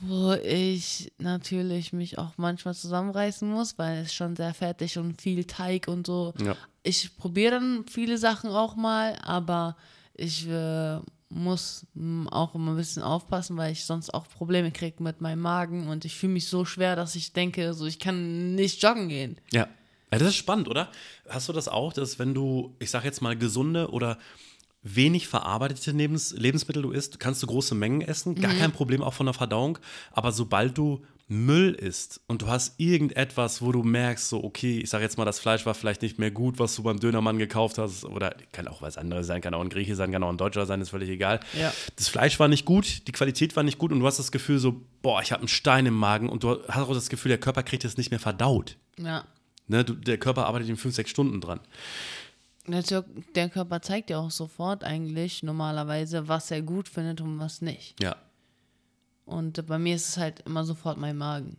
wo 0.00 0.32
ich 0.32 1.12
natürlich 1.18 1.92
mich 1.92 2.18
auch 2.18 2.32
manchmal 2.36 2.74
zusammenreißen 2.74 3.48
muss, 3.50 3.78
weil 3.78 4.02
es 4.02 4.14
schon 4.14 4.36
sehr 4.36 4.54
fettig 4.54 4.98
und 4.98 5.20
viel 5.20 5.44
Teig 5.44 5.88
und 5.88 6.06
so. 6.06 6.32
Ja. 6.40 6.56
Ich 6.82 7.16
probiere 7.16 7.52
dann 7.52 7.84
viele 7.90 8.18
Sachen 8.18 8.50
auch 8.50 8.76
mal, 8.76 9.16
aber 9.22 9.76
ich 10.14 10.48
äh, 10.48 10.98
muss 11.30 11.86
auch 12.30 12.54
immer 12.54 12.72
ein 12.72 12.76
bisschen 12.76 13.02
aufpassen, 13.02 13.56
weil 13.56 13.72
ich 13.72 13.84
sonst 13.84 14.14
auch 14.14 14.28
Probleme 14.28 14.70
kriege 14.70 15.02
mit 15.02 15.20
meinem 15.20 15.40
Magen 15.40 15.88
und 15.88 16.04
ich 16.04 16.16
fühle 16.16 16.32
mich 16.32 16.48
so 16.48 16.64
schwer, 16.64 16.96
dass 16.96 17.14
ich 17.14 17.32
denke, 17.32 17.74
so 17.74 17.86
ich 17.86 17.98
kann 17.98 18.54
nicht 18.54 18.82
joggen 18.82 19.08
gehen. 19.08 19.38
Ja. 19.52 19.68
ja. 20.10 20.18
Das 20.18 20.28
ist 20.28 20.36
spannend, 20.36 20.68
oder? 20.68 20.90
Hast 21.28 21.48
du 21.48 21.52
das 21.52 21.68
auch, 21.68 21.92
dass 21.92 22.18
wenn 22.18 22.32
du, 22.32 22.74
ich 22.78 22.90
sag 22.90 23.04
jetzt 23.04 23.20
mal, 23.20 23.36
gesunde 23.36 23.90
oder 23.90 24.18
wenig 24.82 25.28
verarbeitete 25.28 25.90
Lebens 25.90 26.32
Lebensmittel 26.32 26.82
du 26.82 26.90
isst, 26.90 27.20
kannst 27.20 27.42
du 27.42 27.46
große 27.46 27.74
Mengen 27.74 28.00
essen, 28.00 28.34
gar 28.34 28.52
mhm. 28.52 28.58
kein 28.58 28.72
Problem 28.72 29.02
auch 29.02 29.14
von 29.14 29.26
der 29.26 29.34
Verdauung. 29.34 29.78
Aber 30.12 30.32
sobald 30.32 30.78
du 30.78 31.02
Müll 31.30 31.74
isst 31.74 32.22
und 32.26 32.40
du 32.40 32.46
hast 32.46 32.80
irgendetwas, 32.80 33.60
wo 33.60 33.70
du 33.70 33.82
merkst, 33.82 34.30
so, 34.30 34.42
okay, 34.42 34.78
ich 34.78 34.88
sage 34.88 35.04
jetzt 35.04 35.18
mal, 35.18 35.26
das 35.26 35.38
Fleisch 35.38 35.66
war 35.66 35.74
vielleicht 35.74 36.00
nicht 36.00 36.18
mehr 36.18 36.30
gut, 36.30 36.58
was 36.58 36.74
du 36.74 36.82
beim 36.82 36.98
Dönermann 36.98 37.36
gekauft 37.36 37.76
hast, 37.76 38.04
oder 38.06 38.34
kann 38.52 38.66
auch 38.66 38.80
was 38.80 38.96
anderes 38.96 39.26
sein, 39.26 39.42
kann 39.42 39.52
auch 39.52 39.60
ein 39.60 39.68
Grieche 39.68 39.94
sein, 39.94 40.10
kann 40.10 40.22
auch 40.22 40.30
ein 40.30 40.38
Deutscher 40.38 40.64
sein, 40.64 40.80
ist 40.80 40.88
völlig 40.88 41.10
egal. 41.10 41.40
Ja. 41.58 41.72
Das 41.96 42.08
Fleisch 42.08 42.40
war 42.40 42.48
nicht 42.48 42.64
gut, 42.64 43.06
die 43.06 43.12
Qualität 43.12 43.54
war 43.56 43.62
nicht 43.62 43.76
gut 43.76 43.92
und 43.92 44.00
du 44.00 44.06
hast 44.06 44.18
das 44.18 44.32
Gefühl 44.32 44.58
so, 44.58 44.80
boah, 45.02 45.20
ich 45.20 45.30
habe 45.30 45.40
einen 45.40 45.48
Stein 45.48 45.84
im 45.84 45.94
Magen 45.94 46.30
und 46.30 46.44
du 46.44 46.62
hast 46.66 46.88
auch 46.88 46.94
das 46.94 47.10
Gefühl, 47.10 47.28
der 47.28 47.38
Körper 47.38 47.62
kriegt 47.62 47.84
es 47.84 47.98
nicht 47.98 48.10
mehr 48.10 48.20
verdaut. 48.20 48.78
Ja. 48.96 49.24
Ne, 49.66 49.84
du, 49.84 49.92
der 49.92 50.16
Körper 50.16 50.46
arbeitet 50.46 50.70
in 50.70 50.78
fünf, 50.78 50.94
sechs 50.94 51.10
Stunden 51.10 51.42
dran. 51.42 51.60
Der 53.34 53.48
Körper 53.48 53.82
zeigt 53.82 54.10
ja 54.10 54.18
auch 54.18 54.30
sofort 54.30 54.84
eigentlich 54.84 55.42
normalerweise, 55.42 56.28
was 56.28 56.50
er 56.50 56.62
gut 56.62 56.88
findet 56.88 57.20
und 57.20 57.38
was 57.38 57.62
nicht. 57.62 58.02
Ja. 58.02 58.16
Und 59.24 59.66
bei 59.66 59.78
mir 59.78 59.96
ist 59.96 60.08
es 60.08 60.16
halt 60.16 60.40
immer 60.40 60.64
sofort 60.64 60.98
mein 60.98 61.16
Magen. 61.16 61.58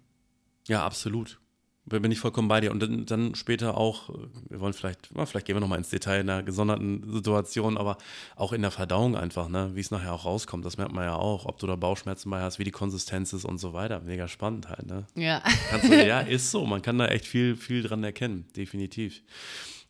Ja, 0.67 0.85
absolut. 0.85 1.39
Da 1.85 1.97
bin 1.97 2.11
ich 2.11 2.19
vollkommen 2.19 2.47
bei 2.47 2.61
dir. 2.61 2.71
Und 2.71 2.81
dann, 2.81 3.05
dann 3.05 3.35
später 3.35 3.75
auch, 3.75 4.09
wir 4.49 4.59
wollen 4.59 4.73
vielleicht, 4.73 5.07
vielleicht 5.07 5.45
gehen 5.45 5.55
wir 5.55 5.59
nochmal 5.59 5.79
ins 5.79 5.89
Detail 5.89 6.21
in 6.21 6.29
einer 6.29 6.43
gesonderten 6.43 7.11
Situation, 7.11 7.77
aber 7.77 7.97
auch 8.35 8.53
in 8.53 8.61
der 8.61 8.71
Verdauung 8.71 9.15
einfach, 9.15 9.49
ne, 9.49 9.71
wie 9.73 9.79
es 9.79 9.89
nachher 9.89 10.13
auch 10.13 10.25
rauskommt, 10.25 10.65
das 10.65 10.77
merkt 10.77 10.93
man 10.93 11.05
ja 11.05 11.15
auch, 11.15 11.45
ob 11.45 11.57
du 11.59 11.65
da 11.65 11.75
Bauchschmerzen 11.75 12.29
bei 12.29 12.41
hast, 12.41 12.59
wie 12.59 12.63
die 12.63 12.71
Konsistenz 12.71 13.33
ist 13.33 13.45
und 13.45 13.57
so 13.57 13.73
weiter. 13.73 14.01
Mega 14.01 14.27
spannend 14.27 14.69
halt, 14.69 14.85
ne? 14.85 15.05
Ja. 15.15 15.41
Du, 15.81 15.93
ja, 15.93 16.19
ist 16.21 16.51
so. 16.51 16.65
Man 16.65 16.81
kann 16.81 16.99
da 16.99 17.07
echt 17.07 17.25
viel, 17.25 17.55
viel 17.55 17.81
dran 17.81 18.03
erkennen, 18.03 18.45
definitiv. 18.55 19.23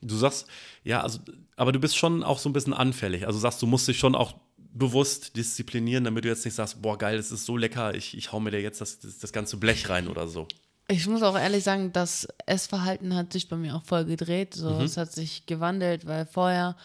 Du 0.01 0.15
sagst, 0.15 0.47
ja, 0.83 1.01
also, 1.01 1.19
aber 1.55 1.71
du 1.71 1.79
bist 1.79 1.97
schon 1.97 2.23
auch 2.23 2.39
so 2.39 2.49
ein 2.49 2.53
bisschen 2.53 2.73
anfällig. 2.73 3.27
Also 3.27 3.39
sagst, 3.39 3.61
du 3.61 3.67
musst 3.67 3.87
dich 3.87 3.99
schon 3.99 4.15
auch 4.15 4.35
bewusst 4.57 5.35
disziplinieren, 5.35 6.03
damit 6.03 6.23
du 6.23 6.29
jetzt 6.29 6.45
nicht 6.45 6.53
sagst, 6.53 6.81
boah, 6.81 6.97
geil, 6.97 7.17
das 7.17 7.31
ist 7.31 7.45
so 7.45 7.57
lecker, 7.57 7.95
ich, 7.95 8.15
ich 8.15 8.31
hau 8.31 8.39
mir 8.39 8.51
da 8.51 8.57
jetzt 8.57 8.81
das, 8.81 8.99
das, 8.99 9.17
das 9.17 9.33
ganze 9.33 9.57
Blech 9.57 9.89
rein 9.89 10.07
oder 10.07 10.27
so. 10.27 10.47
Ich 10.87 11.07
muss 11.07 11.21
auch 11.21 11.37
ehrlich 11.37 11.63
sagen, 11.63 11.91
das 11.91 12.27
Essverhalten 12.45 13.15
hat 13.15 13.33
sich 13.33 13.47
bei 13.47 13.55
mir 13.55 13.75
auch 13.75 13.83
voll 13.83 14.05
gedreht. 14.05 14.55
So, 14.55 14.71
mhm. 14.71 14.81
Es 14.81 14.97
hat 14.97 15.11
sich 15.11 15.45
gewandelt, 15.45 16.07
weil 16.07 16.25
vorher 16.25 16.75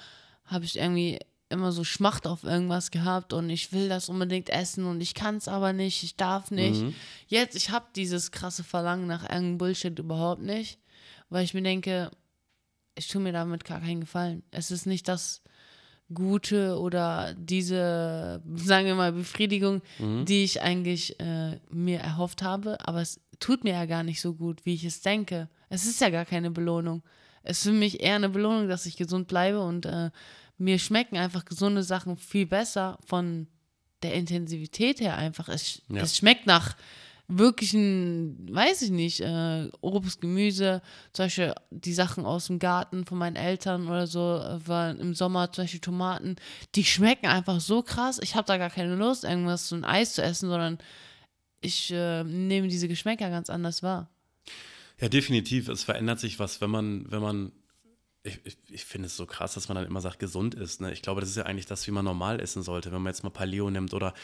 habe 0.44 0.64
ich 0.64 0.76
irgendwie 0.76 1.18
immer 1.48 1.72
so 1.72 1.84
Schmacht 1.84 2.26
auf 2.26 2.44
irgendwas 2.44 2.90
gehabt 2.90 3.32
und 3.32 3.48
ich 3.48 3.72
will 3.72 3.88
das 3.88 4.08
unbedingt 4.08 4.50
essen 4.50 4.84
und 4.86 5.00
ich 5.00 5.14
kann 5.14 5.36
es 5.36 5.48
aber 5.48 5.72
nicht, 5.72 6.02
ich 6.02 6.16
darf 6.16 6.50
nicht. 6.50 6.82
Mhm. 6.82 6.94
Jetzt, 7.28 7.54
ich 7.54 7.70
habe 7.70 7.86
dieses 7.96 8.30
krasse 8.30 8.64
Verlangen 8.64 9.06
nach 9.06 9.22
irgendeinem 9.22 9.58
Bullshit 9.58 9.98
überhaupt 9.98 10.42
nicht, 10.42 10.78
weil 11.30 11.44
ich 11.44 11.54
mir 11.54 11.62
denke, 11.62 12.10
ich 12.94 13.08
tue 13.08 13.20
mir 13.20 13.32
damit 13.32 13.64
gar 13.64 13.80
keinen 13.80 14.00
Gefallen. 14.00 14.42
Es 14.50 14.70
ist 14.70 14.86
nicht 14.86 15.08
das 15.08 15.42
Gute 16.12 16.78
oder 16.78 17.34
diese, 17.36 18.42
sagen 18.54 18.86
wir 18.86 18.94
mal, 18.94 19.12
Befriedigung, 19.12 19.82
mhm. 19.98 20.24
die 20.26 20.44
ich 20.44 20.60
eigentlich 20.60 21.18
äh, 21.18 21.58
mir 21.70 22.00
erhofft 22.00 22.42
habe, 22.42 22.78
aber 22.86 23.00
es 23.00 23.20
tut 23.40 23.64
mir 23.64 23.72
ja 23.72 23.86
gar 23.86 24.02
nicht 24.02 24.20
so 24.20 24.34
gut, 24.34 24.64
wie 24.64 24.74
ich 24.74 24.84
es 24.84 25.00
denke. 25.00 25.48
Es 25.68 25.86
ist 25.86 26.00
ja 26.00 26.10
gar 26.10 26.24
keine 26.24 26.50
Belohnung. 26.50 27.02
es 27.42 27.58
ist 27.58 27.64
für 27.64 27.72
mich 27.72 28.00
eher 28.00 28.16
eine 28.16 28.28
Belohnung, 28.28 28.68
dass 28.68 28.86
ich 28.86 28.96
gesund 28.96 29.28
bleibe 29.28 29.60
und 29.60 29.86
äh, 29.86 30.10
mir 30.58 30.78
schmecken 30.78 31.16
einfach 31.16 31.44
gesunde 31.44 31.82
Sachen 31.82 32.16
viel 32.16 32.46
besser 32.46 32.98
von 33.04 33.48
der 34.02 34.14
Intensivität 34.14 35.00
her 35.00 35.16
einfach. 35.16 35.48
Es, 35.48 35.82
ja. 35.88 36.02
es 36.02 36.16
schmeckt 36.16 36.46
nach 36.46 36.76
wirklichen, 37.28 38.54
weiß 38.54 38.82
ich 38.82 38.90
nicht, 38.90 39.20
äh, 39.20 39.68
Obst, 39.80 40.20
Gemüse, 40.20 40.82
zum 41.12 41.24
Beispiel 41.24 41.54
die 41.70 41.94
Sachen 41.94 42.26
aus 42.26 42.48
dem 42.48 42.58
Garten 42.58 43.06
von 43.06 43.18
meinen 43.18 43.36
Eltern 43.36 43.88
oder 43.88 44.06
so, 44.06 44.38
äh, 44.38 44.66
waren 44.66 45.00
im 45.00 45.14
Sommer 45.14 45.50
zum 45.50 45.64
Beispiel 45.64 45.80
Tomaten, 45.80 46.36
die 46.74 46.84
schmecken 46.84 47.26
einfach 47.26 47.60
so 47.60 47.82
krass. 47.82 48.20
Ich 48.22 48.34
habe 48.34 48.46
da 48.46 48.58
gar 48.58 48.70
keine 48.70 48.94
Lust, 48.94 49.24
irgendwas 49.24 49.68
so 49.68 49.76
ein 49.76 49.84
Eis 49.84 50.14
zu 50.14 50.22
essen, 50.22 50.48
sondern 50.50 50.78
ich 51.60 51.90
äh, 51.90 52.24
nehme 52.24 52.68
diese 52.68 52.88
Geschmäcker 52.88 53.30
ganz 53.30 53.48
anders 53.48 53.82
wahr. 53.82 54.10
Ja, 55.00 55.08
definitiv. 55.08 55.68
Es 55.68 55.82
verändert 55.82 56.20
sich 56.20 56.38
was, 56.38 56.60
wenn 56.60 56.70
man, 56.70 57.10
wenn 57.10 57.22
man 57.22 57.52
ich, 58.24 58.40
ich, 58.44 58.56
ich 58.70 58.84
finde 58.86 59.06
es 59.06 59.16
so 59.16 59.26
krass, 59.26 59.54
dass 59.54 59.68
man 59.68 59.76
dann 59.76 59.86
immer 59.86 60.00
sagt, 60.00 60.18
gesund 60.18 60.54
ist. 60.54 60.80
Ne? 60.80 60.92
Ich 60.92 61.02
glaube, 61.02 61.20
das 61.20 61.28
ist 61.28 61.36
ja 61.36 61.44
eigentlich 61.44 61.66
das, 61.66 61.86
wie 61.86 61.90
man 61.90 62.06
normal 62.06 62.40
essen 62.40 62.62
sollte. 62.62 62.90
Wenn 62.90 63.02
man 63.02 63.12
jetzt 63.12 63.22
mal 63.22 63.30
Paleo 63.30 63.70
nimmt 63.70 63.92
oder, 63.92 64.14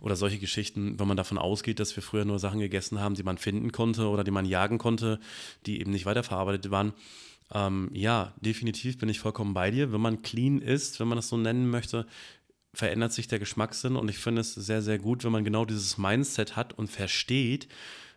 oder 0.00 0.14
solche 0.14 0.38
Geschichten, 0.38 0.98
wenn 0.98 1.08
man 1.08 1.16
davon 1.16 1.38
ausgeht, 1.38 1.80
dass 1.80 1.94
wir 1.96 2.02
früher 2.02 2.24
nur 2.24 2.38
Sachen 2.38 2.60
gegessen 2.60 3.00
haben, 3.00 3.16
die 3.16 3.24
man 3.24 3.36
finden 3.36 3.72
konnte 3.72 4.08
oder 4.08 4.22
die 4.22 4.30
man 4.30 4.46
jagen 4.46 4.78
konnte, 4.78 5.18
die 5.66 5.80
eben 5.80 5.90
nicht 5.90 6.06
weiterverarbeitet 6.06 6.70
waren. 6.70 6.92
Ähm, 7.52 7.90
ja, 7.92 8.32
definitiv 8.40 8.98
bin 8.98 9.08
ich 9.08 9.18
vollkommen 9.18 9.54
bei 9.54 9.72
dir. 9.72 9.92
Wenn 9.92 10.00
man 10.00 10.22
clean 10.22 10.62
ist, 10.62 11.00
wenn 11.00 11.08
man 11.08 11.16
das 11.16 11.28
so 11.28 11.36
nennen 11.36 11.68
möchte, 11.68 12.06
verändert 12.72 13.12
sich 13.12 13.26
der 13.26 13.40
Geschmackssinn 13.40 13.96
und 13.96 14.08
ich 14.08 14.18
finde 14.18 14.42
es 14.42 14.54
sehr, 14.54 14.82
sehr 14.82 15.00
gut, 15.00 15.24
wenn 15.24 15.32
man 15.32 15.44
genau 15.44 15.64
dieses 15.64 15.98
Mindset 15.98 16.54
hat 16.54 16.74
und 16.74 16.88
versteht, 16.88 17.66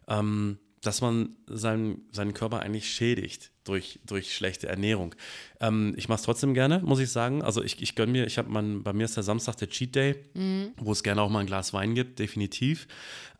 ähm, 0.07 0.59
dass 0.81 1.01
man 1.01 1.35
seinen, 1.47 2.07
seinen 2.11 2.33
Körper 2.33 2.61
eigentlich 2.61 2.91
schädigt 2.91 3.51
durch, 3.63 3.99
durch 4.05 4.35
schlechte 4.35 4.67
Ernährung. 4.67 5.15
Ähm, 5.59 5.93
ich 5.95 6.09
mache 6.09 6.17
es 6.17 6.23
trotzdem 6.23 6.53
gerne, 6.53 6.79
muss 6.83 6.99
ich 6.99 7.11
sagen. 7.11 7.43
Also 7.43 7.63
ich, 7.63 7.81
ich 7.81 7.95
gönne 7.95 8.11
mir, 8.11 8.25
ich 8.25 8.37
habe 8.37 8.49
bei 8.49 8.93
mir 8.93 9.05
ist 9.05 9.15
der 9.15 9.23
Samstag 9.23 9.57
der 9.57 9.69
Cheat 9.69 9.95
Day, 9.95 10.15
mhm. 10.33 10.71
wo 10.77 10.91
es 10.91 11.03
gerne 11.03 11.21
auch 11.21 11.29
mal 11.29 11.39
ein 11.39 11.45
Glas 11.45 11.73
Wein 11.73 11.93
gibt, 11.93 12.19
definitiv. 12.19 12.87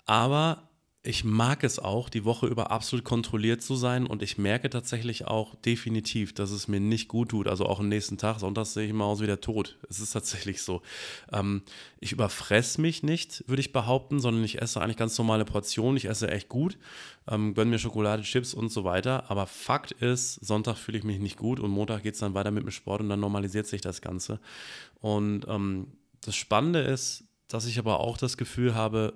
Aber 0.05 0.70
ich 1.03 1.23
mag 1.23 1.63
es 1.63 1.79
auch, 1.79 2.09
die 2.09 2.25
Woche 2.25 2.45
über 2.45 2.69
absolut 2.69 3.03
kontrolliert 3.03 3.63
zu 3.63 3.75
sein 3.75 4.05
und 4.05 4.21
ich 4.21 4.37
merke 4.37 4.69
tatsächlich 4.69 5.25
auch 5.25 5.55
definitiv, 5.55 6.31
dass 6.35 6.51
es 6.51 6.67
mir 6.67 6.79
nicht 6.79 7.07
gut 7.07 7.29
tut. 7.29 7.47
Also 7.47 7.65
auch 7.65 7.79
am 7.79 7.89
nächsten 7.89 8.19
Tag, 8.19 8.39
sonntags 8.39 8.73
sehe 8.73 8.83
ich 8.83 8.91
immer 8.91 9.05
aus 9.05 9.19
wie 9.19 9.25
der 9.25 9.41
Tod. 9.41 9.79
Es 9.89 9.99
ist 9.99 10.11
tatsächlich 10.11 10.61
so. 10.61 10.83
Ähm, 11.31 11.63
ich 11.99 12.11
überfress 12.11 12.77
mich 12.77 13.01
nicht, 13.01 13.43
würde 13.47 13.61
ich 13.61 13.73
behaupten, 13.73 14.19
sondern 14.19 14.43
ich 14.43 14.61
esse 14.61 14.79
eigentlich 14.79 14.97
ganz 14.97 15.17
normale 15.17 15.43
Portionen. 15.43 15.97
Ich 15.97 16.05
esse 16.05 16.29
echt 16.29 16.49
gut, 16.49 16.77
ähm, 17.27 17.55
gönne 17.55 17.71
mir 17.71 17.79
Schokolade, 17.79 18.21
Chips 18.21 18.53
und 18.53 18.69
so 18.69 18.83
weiter. 18.83 19.31
Aber 19.31 19.47
Fakt 19.47 19.93
ist, 19.93 20.35
Sonntag 20.45 20.77
fühle 20.77 20.99
ich 20.99 21.03
mich 21.03 21.19
nicht 21.19 21.37
gut 21.37 21.59
und 21.59 21.71
Montag 21.71 22.03
geht 22.03 22.13
es 22.13 22.19
dann 22.19 22.35
weiter 22.35 22.51
mit 22.51 22.61
dem 22.61 22.69
Sport 22.69 23.01
und 23.01 23.09
dann 23.09 23.19
normalisiert 23.19 23.65
sich 23.65 23.81
das 23.81 24.01
Ganze. 24.01 24.39
Und 24.99 25.47
ähm, 25.47 25.87
das 26.21 26.35
Spannende 26.35 26.81
ist, 26.81 27.23
dass 27.47 27.65
ich 27.65 27.79
aber 27.79 28.01
auch 28.01 28.17
das 28.17 28.37
Gefühl 28.37 28.75
habe, 28.75 29.13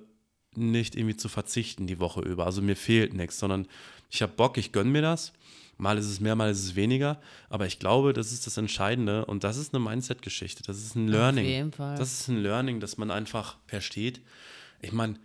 nicht 0.56 0.94
irgendwie 0.94 1.16
zu 1.16 1.28
verzichten 1.28 1.86
die 1.86 1.98
Woche 1.98 2.20
über. 2.20 2.46
Also 2.46 2.62
mir 2.62 2.76
fehlt 2.76 3.14
nichts, 3.14 3.38
sondern 3.38 3.66
ich 4.10 4.22
habe 4.22 4.32
Bock, 4.32 4.58
ich 4.58 4.72
gönne 4.72 4.90
mir 4.90 5.02
das. 5.02 5.32
Mal 5.78 5.98
ist 5.98 6.06
es 6.06 6.20
mehr, 6.20 6.34
mal 6.34 6.50
ist 6.50 6.64
es 6.64 6.74
weniger. 6.74 7.20
Aber 7.50 7.66
ich 7.66 7.78
glaube, 7.78 8.12
das 8.12 8.32
ist 8.32 8.46
das 8.46 8.56
Entscheidende 8.56 9.26
und 9.26 9.44
das 9.44 9.56
ist 9.58 9.74
eine 9.74 9.84
Mindset-Geschichte. 9.84 10.62
Das 10.62 10.78
ist 10.78 10.94
ein 10.94 11.08
Learning. 11.08 11.44
Auf 11.44 11.50
jeden 11.50 11.72
Fall. 11.72 11.96
Das 11.96 12.12
ist 12.12 12.28
ein 12.28 12.42
Learning, 12.42 12.80
dass 12.80 12.96
man 12.96 13.10
einfach 13.10 13.58
versteht. 13.66 14.22
Ich 14.80 14.92
meine, 14.92 15.18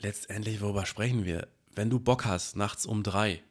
letztendlich, 0.00 0.60
worüber 0.60 0.84
sprechen 0.84 1.24
wir? 1.24 1.48
Wenn 1.74 1.90
du 1.90 1.98
Bock 1.98 2.26
hast, 2.26 2.56
nachts 2.56 2.86
um 2.86 3.02
drei 3.02 3.42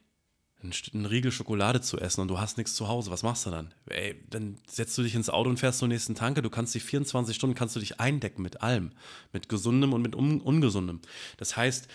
einen 0.63 1.05
Riegel 1.05 1.32
Schokolade 1.32 1.82
zu 1.82 1.98
essen 2.00 2.22
und 2.22 2.27
du 2.29 2.39
hast 2.39 2.58
nichts 2.58 2.75
zu 2.75 2.88
Hause, 2.88 3.12
was 3.12 3.24
machst 3.24 3.46
du 3.46 3.51
dann? 3.51 3.74
Ey, 3.88 4.24
dann 4.29 4.58
setzt 4.67 4.98
du 4.98 5.03
dich 5.03 5.15
ins 5.15 5.29
Auto 5.29 5.50
und 5.50 5.58
fährst 5.60 5.79
zur 5.79 5.88
nächsten 5.88 6.15
Tanke. 6.15 6.41
Du 6.41 6.50
kannst 6.50 6.74
dich 6.74 6.84
24 6.84 7.36
Stunden 7.36 7.55
kannst 7.55 7.75
du 7.75 7.79
dich 7.79 8.00
eindecken 8.00 8.41
mit 8.41 8.62
allem, 8.62 8.91
mit 9.32 9.50
gesundem 9.50 9.93
und 9.93 10.01
mit 10.01 10.15
un 10.15 10.41
ungesundem. 10.41 11.01
Das 11.38 11.58
heißt, 11.58 11.88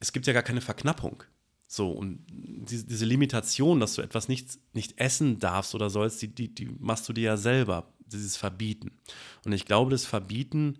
es 0.00 0.12
gibt 0.12 0.26
ja 0.26 0.32
gar 0.32 0.42
keine 0.42 0.60
Verknappung. 0.60 1.22
So, 1.66 1.90
und 1.90 2.26
diese, 2.28 2.84
diese 2.84 3.06
Limitation, 3.06 3.80
dass 3.80 3.94
du 3.94 4.02
etwas 4.02 4.28
nicht, 4.28 4.58
nicht 4.74 5.00
essen 5.00 5.38
darfst 5.38 5.74
oder 5.74 5.88
sollst, 5.88 6.20
die, 6.20 6.28
die, 6.28 6.54
die 6.54 6.66
machst 6.66 7.08
du 7.08 7.14
dir 7.14 7.22
ja 7.22 7.36
selber, 7.38 7.94
dieses 8.04 8.36
Verbieten. 8.36 8.90
Und 9.46 9.52
ich 9.52 9.64
glaube, 9.64 9.90
das 9.90 10.04
Verbieten, 10.04 10.78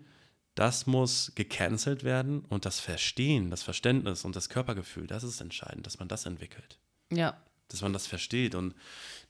das 0.53 0.85
muss 0.85 1.31
gecancelt 1.33 2.03
werden 2.03 2.45
und 2.45 2.65
das 2.65 2.79
Verstehen, 2.79 3.49
das 3.49 3.63
Verständnis 3.63 4.23
und 4.23 4.35
das 4.35 4.49
Körpergefühl, 4.49 5.07
das 5.07 5.23
ist 5.23 5.41
entscheidend, 5.41 5.87
dass 5.87 5.97
man 5.97 6.07
das 6.07 6.27
entwickelt. 6.27 6.77
Ja. 7.15 7.37
Dass 7.69 7.81
man 7.81 7.93
das 7.93 8.07
versteht. 8.07 8.55
Und 8.55 8.75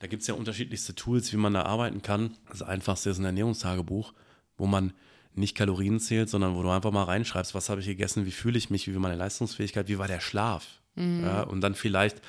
da 0.00 0.06
gibt 0.06 0.22
es 0.22 0.28
ja 0.28 0.34
unterschiedlichste 0.34 0.94
Tools, 0.94 1.32
wie 1.32 1.36
man 1.36 1.54
da 1.54 1.62
arbeiten 1.62 2.02
kann. 2.02 2.36
Das 2.50 2.62
einfachste 2.62 3.10
ist 3.10 3.18
ein 3.18 3.24
Ernährungstagebuch, 3.24 4.12
wo 4.56 4.66
man 4.66 4.92
nicht 5.34 5.56
Kalorien 5.56 5.98
zählt, 6.00 6.28
sondern 6.28 6.54
wo 6.54 6.62
du 6.62 6.70
einfach 6.70 6.92
mal 6.92 7.04
reinschreibst, 7.04 7.54
was 7.54 7.68
habe 7.68 7.80
ich 7.80 7.86
gegessen, 7.86 8.26
wie 8.26 8.30
fühle 8.30 8.58
ich 8.58 8.70
mich, 8.70 8.86
wie 8.86 8.94
war 8.94 9.00
meine 9.00 9.16
Leistungsfähigkeit, 9.16 9.88
wie 9.88 9.98
war 9.98 10.08
der 10.08 10.20
Schlaf. 10.20 10.80
Mhm. 10.94 11.24
Ja, 11.24 11.42
und 11.42 11.60
dann 11.60 11.74
vielleicht 11.74 12.20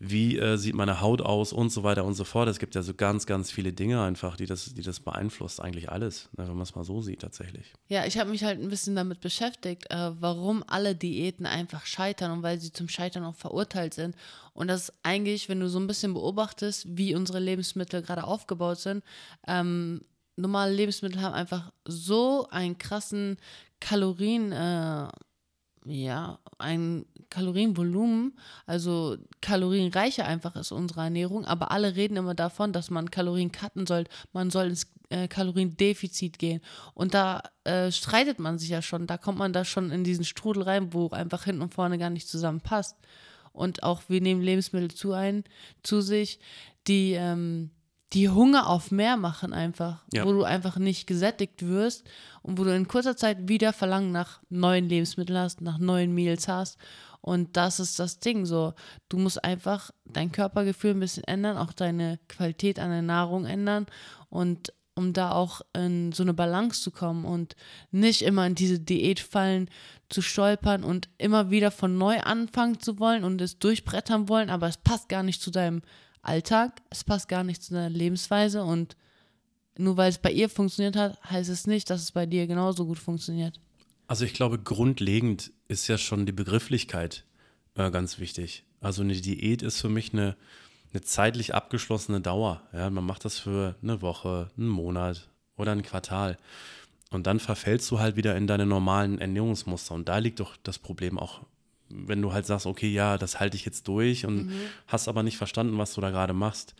wie 0.00 0.38
äh, 0.38 0.56
sieht 0.56 0.74
meine 0.74 1.00
Haut 1.00 1.20
aus 1.20 1.52
und 1.52 1.70
so 1.70 1.82
weiter 1.82 2.04
und 2.04 2.14
so 2.14 2.24
fort. 2.24 2.48
Es 2.48 2.58
gibt 2.58 2.74
ja 2.74 2.82
so 2.82 2.94
ganz, 2.94 3.26
ganz 3.26 3.50
viele 3.50 3.72
Dinge 3.72 4.00
einfach, 4.02 4.36
die 4.36 4.46
das, 4.46 4.74
die 4.74 4.82
das 4.82 5.00
beeinflusst, 5.00 5.60
eigentlich 5.60 5.90
alles, 5.90 6.28
ne, 6.36 6.46
wenn 6.46 6.54
man 6.54 6.62
es 6.62 6.74
mal 6.74 6.84
so 6.84 7.00
sieht 7.02 7.20
tatsächlich. 7.22 7.72
Ja, 7.88 8.06
ich 8.06 8.18
habe 8.18 8.30
mich 8.30 8.44
halt 8.44 8.60
ein 8.60 8.68
bisschen 8.68 8.94
damit 8.94 9.20
beschäftigt, 9.20 9.90
äh, 9.90 10.12
warum 10.20 10.62
alle 10.66 10.94
Diäten 10.94 11.46
einfach 11.46 11.84
scheitern 11.84 12.30
und 12.30 12.42
weil 12.42 12.60
sie 12.60 12.72
zum 12.72 12.88
Scheitern 12.88 13.24
auch 13.24 13.34
verurteilt 13.34 13.94
sind. 13.94 14.14
Und 14.52 14.68
das 14.68 14.88
ist 14.88 14.94
eigentlich, 15.02 15.48
wenn 15.48 15.60
du 15.60 15.68
so 15.68 15.80
ein 15.80 15.86
bisschen 15.86 16.14
beobachtest, 16.14 16.86
wie 16.96 17.14
unsere 17.14 17.40
Lebensmittel 17.40 18.02
gerade 18.02 18.24
aufgebaut 18.24 18.78
sind, 18.78 19.02
ähm, 19.46 20.02
normale 20.36 20.72
Lebensmittel 20.72 21.20
haben 21.20 21.34
einfach 21.34 21.72
so 21.84 22.46
einen 22.50 22.78
krassen 22.78 23.36
Kalorien, 23.80 24.52
äh, 24.52 25.08
ja, 25.84 26.38
ein 26.58 27.06
Kalorienvolumen, 27.30 28.38
also 28.66 29.16
kalorienreicher 29.40 30.26
einfach 30.26 30.56
ist 30.56 30.72
unsere 30.72 31.02
Ernährung, 31.02 31.44
aber 31.44 31.70
alle 31.70 31.96
reden 31.96 32.16
immer 32.16 32.34
davon, 32.34 32.72
dass 32.72 32.90
man 32.90 33.10
Kalorien 33.10 33.52
cutten 33.52 33.86
soll, 33.86 34.04
man 34.32 34.50
soll 34.50 34.66
ins 34.66 34.86
äh, 35.10 35.28
Kaloriendefizit 35.28 36.38
gehen. 36.38 36.60
Und 36.94 37.14
da 37.14 37.42
äh, 37.64 37.90
streitet 37.90 38.38
man 38.38 38.58
sich 38.58 38.70
ja 38.70 38.82
schon, 38.82 39.06
da 39.06 39.18
kommt 39.18 39.38
man 39.38 39.52
da 39.52 39.64
schon 39.64 39.90
in 39.90 40.04
diesen 40.04 40.24
Strudel 40.24 40.62
rein, 40.62 40.92
wo 40.92 41.08
einfach 41.10 41.44
hinten 41.44 41.62
und 41.62 41.74
vorne 41.74 41.98
gar 41.98 42.10
nicht 42.10 42.28
zusammenpasst. 42.28 42.96
Und 43.52 43.82
auch 43.82 44.02
wir 44.08 44.20
nehmen 44.20 44.42
Lebensmittel 44.42 44.90
zu 44.90 45.12
ein, 45.12 45.44
zu 45.82 46.00
sich, 46.00 46.38
die 46.86 47.12
ähm, 47.12 47.70
die 48.12 48.30
Hunger 48.30 48.68
auf 48.68 48.90
mehr 48.90 49.16
machen 49.16 49.52
einfach, 49.52 50.02
ja. 50.12 50.24
wo 50.24 50.32
du 50.32 50.44
einfach 50.44 50.78
nicht 50.78 51.06
gesättigt 51.06 51.66
wirst 51.66 52.04
und 52.42 52.58
wo 52.58 52.64
du 52.64 52.74
in 52.74 52.88
kurzer 52.88 53.16
Zeit 53.16 53.48
wieder 53.48 53.72
Verlangen 53.72 54.12
nach 54.12 54.40
neuen 54.48 54.88
Lebensmitteln 54.88 55.38
hast, 55.38 55.60
nach 55.60 55.78
neuen 55.78 56.14
Meals 56.14 56.48
hast. 56.48 56.78
Und 57.20 57.56
das 57.56 57.80
ist 57.80 57.98
das 57.98 58.20
Ding 58.20 58.46
so. 58.46 58.72
Du 59.08 59.18
musst 59.18 59.44
einfach 59.44 59.90
dein 60.04 60.32
Körpergefühl 60.32 60.92
ein 60.92 61.00
bisschen 61.00 61.24
ändern, 61.24 61.58
auch 61.58 61.72
deine 61.72 62.18
Qualität 62.28 62.78
an 62.78 62.90
der 62.90 63.02
Nahrung 63.02 63.44
ändern 63.44 63.86
und 64.30 64.72
um 64.94 65.12
da 65.12 65.30
auch 65.30 65.60
in 65.74 66.10
so 66.10 66.24
eine 66.24 66.34
Balance 66.34 66.82
zu 66.82 66.90
kommen 66.90 67.24
und 67.24 67.54
nicht 67.92 68.22
immer 68.22 68.46
in 68.46 68.56
diese 68.56 68.80
Diätfallen 68.80 69.70
zu 70.08 70.22
stolpern 70.22 70.82
und 70.82 71.08
immer 71.18 71.50
wieder 71.50 71.70
von 71.70 71.96
neu 71.98 72.18
anfangen 72.20 72.80
zu 72.80 72.98
wollen 72.98 73.22
und 73.22 73.40
es 73.40 73.60
durchbrettern 73.60 74.28
wollen, 74.28 74.50
aber 74.50 74.66
es 74.66 74.76
passt 74.76 75.08
gar 75.08 75.22
nicht 75.22 75.40
zu 75.40 75.52
deinem 75.52 75.82
Alltag, 76.22 76.82
es 76.90 77.04
passt 77.04 77.28
gar 77.28 77.44
nicht 77.44 77.62
zu 77.62 77.74
deiner 77.74 77.90
Lebensweise 77.90 78.64
und 78.64 78.96
nur 79.76 79.96
weil 79.96 80.10
es 80.10 80.18
bei 80.18 80.32
ihr 80.32 80.48
funktioniert 80.48 80.96
hat, 80.96 81.22
heißt 81.30 81.48
es 81.48 81.66
nicht, 81.66 81.88
dass 81.88 82.02
es 82.02 82.12
bei 82.12 82.26
dir 82.26 82.46
genauso 82.46 82.84
gut 82.86 82.98
funktioniert. 82.98 83.60
Also 84.08 84.24
ich 84.24 84.32
glaube, 84.34 84.58
grundlegend 84.58 85.52
ist 85.68 85.86
ja 85.86 85.98
schon 85.98 86.26
die 86.26 86.32
Begrifflichkeit 86.32 87.24
äh, 87.74 87.90
ganz 87.90 88.18
wichtig. 88.18 88.64
Also 88.80 89.02
eine 89.02 89.14
Diät 89.14 89.62
ist 89.62 89.80
für 89.80 89.88
mich 89.88 90.12
eine, 90.12 90.36
eine 90.92 91.02
zeitlich 91.02 91.54
abgeschlossene 91.54 92.20
Dauer. 92.20 92.62
Ja, 92.72 92.90
man 92.90 93.04
macht 93.04 93.24
das 93.24 93.38
für 93.38 93.76
eine 93.82 94.02
Woche, 94.02 94.50
einen 94.56 94.68
Monat 94.68 95.28
oder 95.56 95.72
ein 95.72 95.82
Quartal. 95.82 96.38
Und 97.10 97.26
dann 97.26 97.40
verfällst 97.40 97.90
du 97.90 98.00
halt 98.00 98.16
wieder 98.16 98.36
in 98.36 98.46
deine 98.46 98.66
normalen 98.66 99.18
Ernährungsmuster. 99.18 99.94
Und 99.94 100.08
da 100.08 100.18
liegt 100.18 100.40
doch 100.40 100.56
das 100.62 100.78
Problem 100.78 101.18
auch 101.18 101.40
wenn 101.90 102.22
du 102.22 102.32
halt 102.32 102.46
sagst, 102.46 102.66
okay, 102.66 102.88
ja, 102.88 103.18
das 103.18 103.40
halte 103.40 103.56
ich 103.56 103.64
jetzt 103.64 103.88
durch 103.88 104.26
und 104.26 104.46
mhm. 104.46 104.60
hast 104.86 105.08
aber 105.08 105.22
nicht 105.22 105.36
verstanden, 105.36 105.78
was 105.78 105.94
du 105.94 106.00
da 106.00 106.10
gerade 106.10 106.32
machst. 106.32 106.74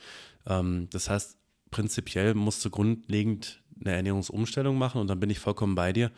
Ähm, 0.46 0.88
das 0.90 1.08
heißt, 1.08 1.36
prinzipiell 1.70 2.34
musst 2.34 2.64
du 2.64 2.70
grundlegend 2.70 3.62
eine 3.80 3.94
Ernährungsumstellung 3.94 4.76
machen 4.76 5.00
und 5.00 5.08
dann 5.08 5.20
bin 5.20 5.30
ich 5.30 5.38
vollkommen 5.38 5.74
bei 5.74 5.92
dir. 5.92 6.10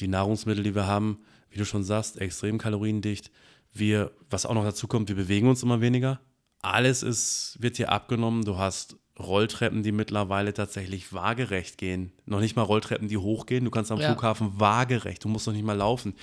Die 0.00 0.08
Nahrungsmittel, 0.08 0.64
die 0.64 0.74
wir 0.74 0.86
haben, 0.86 1.18
wie 1.50 1.58
du 1.58 1.64
schon 1.64 1.84
sagst, 1.84 2.20
extrem 2.20 2.58
kaloriendicht. 2.58 3.30
Wir, 3.72 4.12
was 4.28 4.46
auch 4.46 4.54
noch 4.54 4.64
dazu 4.64 4.86
kommt, 4.86 5.08
wir 5.08 5.16
bewegen 5.16 5.48
uns 5.48 5.62
immer 5.62 5.80
weniger. 5.80 6.20
Alles 6.62 7.02
ist, 7.02 7.56
wird 7.60 7.76
hier 7.76 7.90
abgenommen. 7.90 8.44
Du 8.44 8.58
hast 8.58 8.96
Rolltreppen, 9.18 9.82
die 9.82 9.92
mittlerweile 9.92 10.52
tatsächlich 10.52 11.12
waagerecht 11.12 11.78
gehen. 11.78 12.12
Noch 12.26 12.40
nicht 12.40 12.56
mal 12.56 12.62
Rolltreppen, 12.62 13.08
die 13.08 13.18
hochgehen. 13.18 13.64
Du 13.64 13.70
kannst 13.70 13.92
am 13.92 14.00
ja. 14.00 14.08
Flughafen 14.08 14.58
waagerecht, 14.58 15.24
du 15.24 15.28
musst 15.28 15.46
noch 15.46 15.54
nicht 15.54 15.64
mal 15.64 15.76
laufen. 15.76 16.14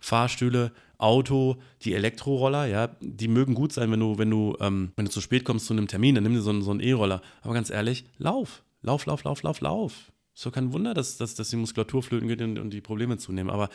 Fahrstühle, 0.00 0.72
Auto, 1.00 1.56
die 1.82 1.94
Elektroroller, 1.94 2.66
ja, 2.66 2.88
die 3.00 3.28
mögen 3.28 3.54
gut 3.54 3.72
sein, 3.72 3.90
wenn 3.90 4.00
du, 4.00 4.18
wenn 4.18 4.30
du, 4.30 4.56
ähm, 4.60 4.92
wenn 4.96 5.06
du 5.06 5.10
zu 5.10 5.20
spät 5.20 5.44
kommst 5.44 5.66
zu 5.66 5.72
einem 5.72 5.88
Termin, 5.88 6.14
dann 6.14 6.24
nimm 6.24 6.34
dir 6.34 6.42
so, 6.42 6.50
einen- 6.50 6.62
so 6.62 6.78
E-Roller. 6.78 7.22
Aber 7.42 7.54
ganz 7.54 7.70
ehrlich, 7.70 8.04
lauf. 8.18 8.62
Lauf, 8.82 9.06
lauf, 9.06 9.24
lauf, 9.24 9.42
lauf, 9.42 9.60
lauf. 9.60 10.12
Ist 10.34 10.46
doch 10.46 10.52
kein 10.52 10.72
Wunder, 10.72 10.94
dass, 10.94 11.18
dass, 11.18 11.34
dass 11.34 11.50
die 11.50 11.56
Muskulatur 11.56 12.02
flöten 12.02 12.28
geht 12.28 12.40
und, 12.40 12.58
und 12.58 12.70
die 12.70 12.80
Probleme 12.80 13.18
zunehmen. 13.18 13.50
Aber 13.50 13.68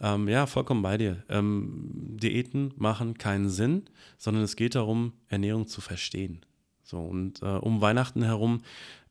ähm, 0.00 0.28
ja, 0.28 0.46
vollkommen 0.46 0.82
bei 0.82 0.96
dir. 0.98 1.22
Ähm, 1.28 2.16
Diäten 2.20 2.72
machen 2.76 3.18
keinen 3.18 3.50
Sinn, 3.50 3.84
sondern 4.16 4.42
es 4.42 4.56
geht 4.56 4.74
darum, 4.74 5.12
Ernährung 5.28 5.68
zu 5.68 5.80
verstehen. 5.80 6.44
So, 6.82 6.98
und 6.98 7.42
äh, 7.42 7.46
um 7.46 7.80
Weihnachten 7.82 8.22
herum 8.22 8.62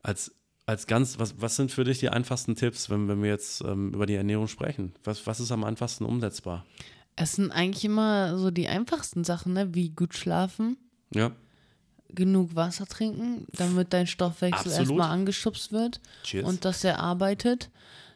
als, 0.02 0.34
als 0.66 0.86
ganz, 0.86 1.18
was, 1.18 1.40
was 1.40 1.56
sind 1.56 1.70
für 1.70 1.84
dich 1.84 1.98
die 2.00 2.10
einfachsten 2.10 2.56
Tipps, 2.56 2.90
wenn, 2.90 3.08
wenn 3.08 3.22
wir 3.22 3.30
jetzt 3.30 3.62
ähm, 3.62 3.94
über 3.94 4.04
die 4.04 4.14
Ernährung 4.14 4.48
sprechen? 4.48 4.92
Was, 5.04 5.26
was 5.26 5.40
ist 5.40 5.52
am 5.52 5.64
einfachsten 5.64 6.04
umsetzbar? 6.04 6.66
Es 7.20 7.32
sind 7.32 7.50
eigentlich 7.50 7.84
immer 7.84 8.38
so 8.38 8.50
die 8.50 8.68
einfachsten 8.68 9.24
Sachen, 9.24 9.52
ne? 9.54 9.74
wie 9.74 9.90
gut 9.90 10.14
schlafen, 10.14 10.76
Ja, 11.12 11.32
genug 12.10 12.54
Wasser 12.54 12.86
trinken, 12.86 13.46
damit 13.52 13.92
dein 13.92 14.06
Stoffwechsel 14.06 14.58
Absolut. 14.72 14.78
erstmal 14.88 15.10
angeschubst 15.10 15.72
wird 15.72 16.00
cheers. 16.22 16.46
und 16.48 16.64
dass 16.64 16.84
er 16.84 17.00
arbeitet. 17.00 17.70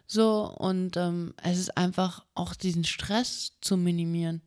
So, 0.07 0.45
und 0.59 0.97
ähm, 0.97 1.35
es 1.43 1.59
ist 1.59 1.77
einfach 1.77 2.25
auch 2.35 2.55
diesen 2.55 2.85
Stress 2.85 3.53
zu 3.61 3.77
minimieren. 3.77 4.41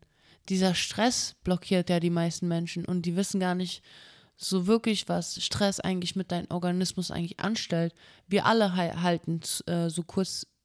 Dieser 0.50 0.75
Stress 0.75 1.35
blockiert 1.43 1.89
ja 1.89 2.00
die 2.00 2.09
meisten 2.12 2.47
Menschen 2.47 2.85
und 2.85 3.03
die 3.05 3.15
wissen 3.15 3.39
gar 3.39 3.55
nicht 3.55 3.83
so 4.38 4.67
wirklich, 4.67 5.07
was 5.09 5.41
Stress 5.43 5.79
eigentlich 5.79 6.15
mit 6.15 6.31
deinem 6.31 6.47
Organismus 6.51 7.09
eigentlich 7.09 7.39
anstellt. 7.39 7.93
Wir 8.27 8.45
alle 8.45 8.75
hal- 8.75 9.01
halten 9.01 9.39
äh, 9.65 9.89
so 9.89 10.03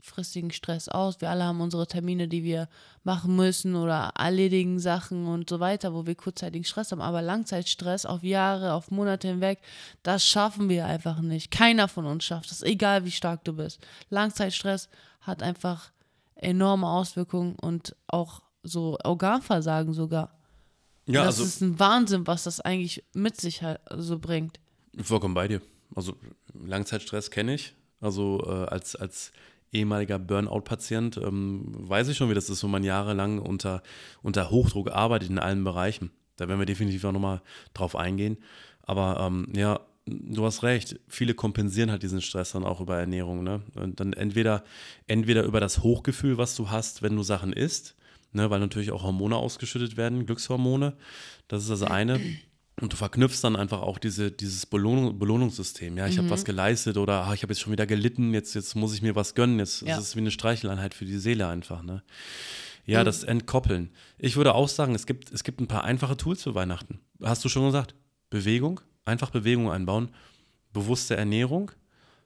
kurzfristigen 0.01 0.51
Stress 0.51 0.89
aus. 0.89 1.21
Wir 1.21 1.31
alle 1.31 1.45
haben 1.45 1.61
unsere 1.61 1.87
Termine, 1.87 2.27
die 2.27 2.43
wir 2.43 2.69
machen 3.05 3.37
müssen 3.37 3.77
oder 3.77 4.13
erledigen 4.19 4.79
Sachen 4.79 5.27
und 5.27 5.49
so 5.49 5.61
weiter, 5.61 5.93
wo 5.93 6.07
wir 6.07 6.15
kurzzeitigen 6.15 6.65
Stress 6.65 6.93
haben. 6.93 7.03
Aber 7.03 7.21
Langzeitstress 7.23 8.07
auf 8.07 8.23
Jahre, 8.23 8.73
auf 8.73 8.91
Monate 8.91 9.29
hinweg, 9.29 9.61
das 10.03 10.25
schaffen 10.25 10.69
wir 10.69 10.87
einfach 10.87 11.21
nicht. 11.21 11.51
Keiner 11.51 11.87
von 11.87 12.07
uns 12.07 12.25
schafft 12.25 12.51
das, 12.51 12.63
egal 12.63 13.05
wie 13.05 13.11
stark 13.11 13.45
du 13.45 13.53
bist. 13.53 13.81
Langzeitstress 14.09 14.89
hat 15.21 15.43
einfach 15.43 15.91
enorme 16.35 16.89
Auswirkungen 16.89 17.57
und 17.57 17.95
auch 18.07 18.43
so 18.63 18.97
Organversagen 19.05 19.93
sogar. 19.93 20.39
ja, 21.07 21.25
das 21.25 21.39
also 21.39 21.45
ist 21.45 21.61
ein 21.61 21.79
Wahnsinn, 21.79 22.27
was 22.27 22.45
das 22.45 22.61
eigentlich 22.61 23.05
mit 23.13 23.39
sich 23.39 23.63
halt 23.63 23.81
so 23.97 24.19
bringt. 24.19 24.61
Vollkommen 24.99 25.35
bei 25.35 25.49
dir. 25.49 25.61
Also 25.95 26.17
Langzeitstress 26.55 27.31
kenne 27.31 27.55
ich. 27.55 27.75
Also 28.01 28.43
äh, 28.47 28.65
als, 28.67 28.97
als 28.97 29.33
ehemaliger 29.73 30.19
Burnout-Patient 30.19 31.17
ähm, 31.19 31.65
weiß 31.67 32.09
ich 32.09 32.17
schon, 32.17 32.31
wie 32.31 32.35
das 32.35 32.51
ist, 32.51 32.63
wenn 32.63 32.71
man 32.71 32.85
jahrelang 32.85 33.39
unter, 33.39 33.83
unter 34.23 34.51
Hochdruck 34.51 34.91
arbeitet 34.91 35.31
in 35.31 35.39
allen 35.39 35.65
Bereichen. 35.65 36.11
Da 36.37 36.49
werden 36.49 36.59
wir 36.59 36.67
definitiv 36.67 37.05
auch 37.05 37.13
nochmal 37.13 37.43
drauf 37.75 37.95
eingehen. 37.97 38.39
Aber 38.83 39.21
ähm, 39.21 39.47
ja, 39.55 39.81
du 40.07 40.45
hast 40.45 40.63
recht. 40.63 40.99
Viele 41.09 41.35
kompensieren 41.35 41.91
halt 41.91 42.03
diesen 42.03 42.23
Stress 42.23 42.53
dann 42.53 42.65
auch 42.65 42.81
über 42.81 42.99
Ernährung. 42.99 43.45
Ne? 43.45 43.63
Und 43.75 44.01
dann 44.01 44.13
entweder, 44.13 44.65
entweder 45.07 45.45
über 45.45 45.61
das 45.61 45.83
Hochgefühl, 45.83 46.39
was 46.39 46.57
du 46.57 46.71
hast, 46.71 47.03
wenn 47.03 47.15
du 47.15 47.23
Sachen 47.23 47.53
isst, 47.53 47.95
ne? 48.33 48.51
weil 48.51 48.61
natürlich 48.61 48.91
auch 48.91 49.03
Hormone 49.03 49.37
ausgeschüttet 49.37 49.97
werden, 49.97 50.27
Glückshormone. 50.27 50.97
Das 51.49 51.63
ist 51.63 51.71
das 51.71 51.83
eine. 51.83 52.21
Und 52.81 52.93
du 52.93 52.97
verknüpfst 52.97 53.43
dann 53.43 53.57
einfach 53.57 53.83
auch 53.83 53.99
diese, 53.99 54.31
dieses 54.31 54.65
Belohnung, 54.67 55.19
Belohnungssystem. 55.19 55.97
Ja, 55.99 56.07
ich 56.07 56.17
habe 56.19 56.31
was 56.31 56.45
geleistet 56.45 56.97
oder 56.97 57.25
ah, 57.25 57.35
ich 57.35 57.43
habe 57.43 57.53
jetzt 57.53 57.61
schon 57.61 57.73
wieder 57.73 57.87
gelitten, 57.87 58.33
jetzt, 58.33 58.55
jetzt 58.55 58.75
muss 58.75 58.95
ich 58.95 59.03
mir 59.03 59.15
was 59.15 59.35
gönnen. 59.35 59.59
Jetzt 59.59 59.83
Ja. 59.83 59.97
ist 59.99 60.03
es 60.05 60.17
wie 60.17 60.21
eine 60.21 60.31
Streicheleinheit 60.31 60.95
für 60.95 61.05
die 61.05 61.19
Seele 61.19 61.47
einfach. 61.47 61.83
Ne? 61.83 62.03
Ja, 62.87 63.05
das 63.05 63.23
Entkoppeln. 63.23 63.91
Ich 64.19 64.37
würde 64.37 64.55
auch 64.55 64.69
sagen, 64.69 64.95
es 64.95 65.07
gibt, 65.07 65.31
es 65.33 65.45
gibt 65.45 65.61
ein 65.61 65.69
paar 65.69 65.85
einfache 65.85 66.17
Tools 66.17 66.43
für 66.43 66.55
Weihnachten. 66.55 67.01
Hast 67.23 67.45
du 67.45 67.49
schon 67.49 67.67
gesagt? 67.67 67.95
Bewegung, 68.31 68.81
einfach 69.05 69.31
Bewegung 69.31 69.71
einbauen, 69.71 70.11
bewusste 70.73 71.17
Ernährung, 71.17 71.73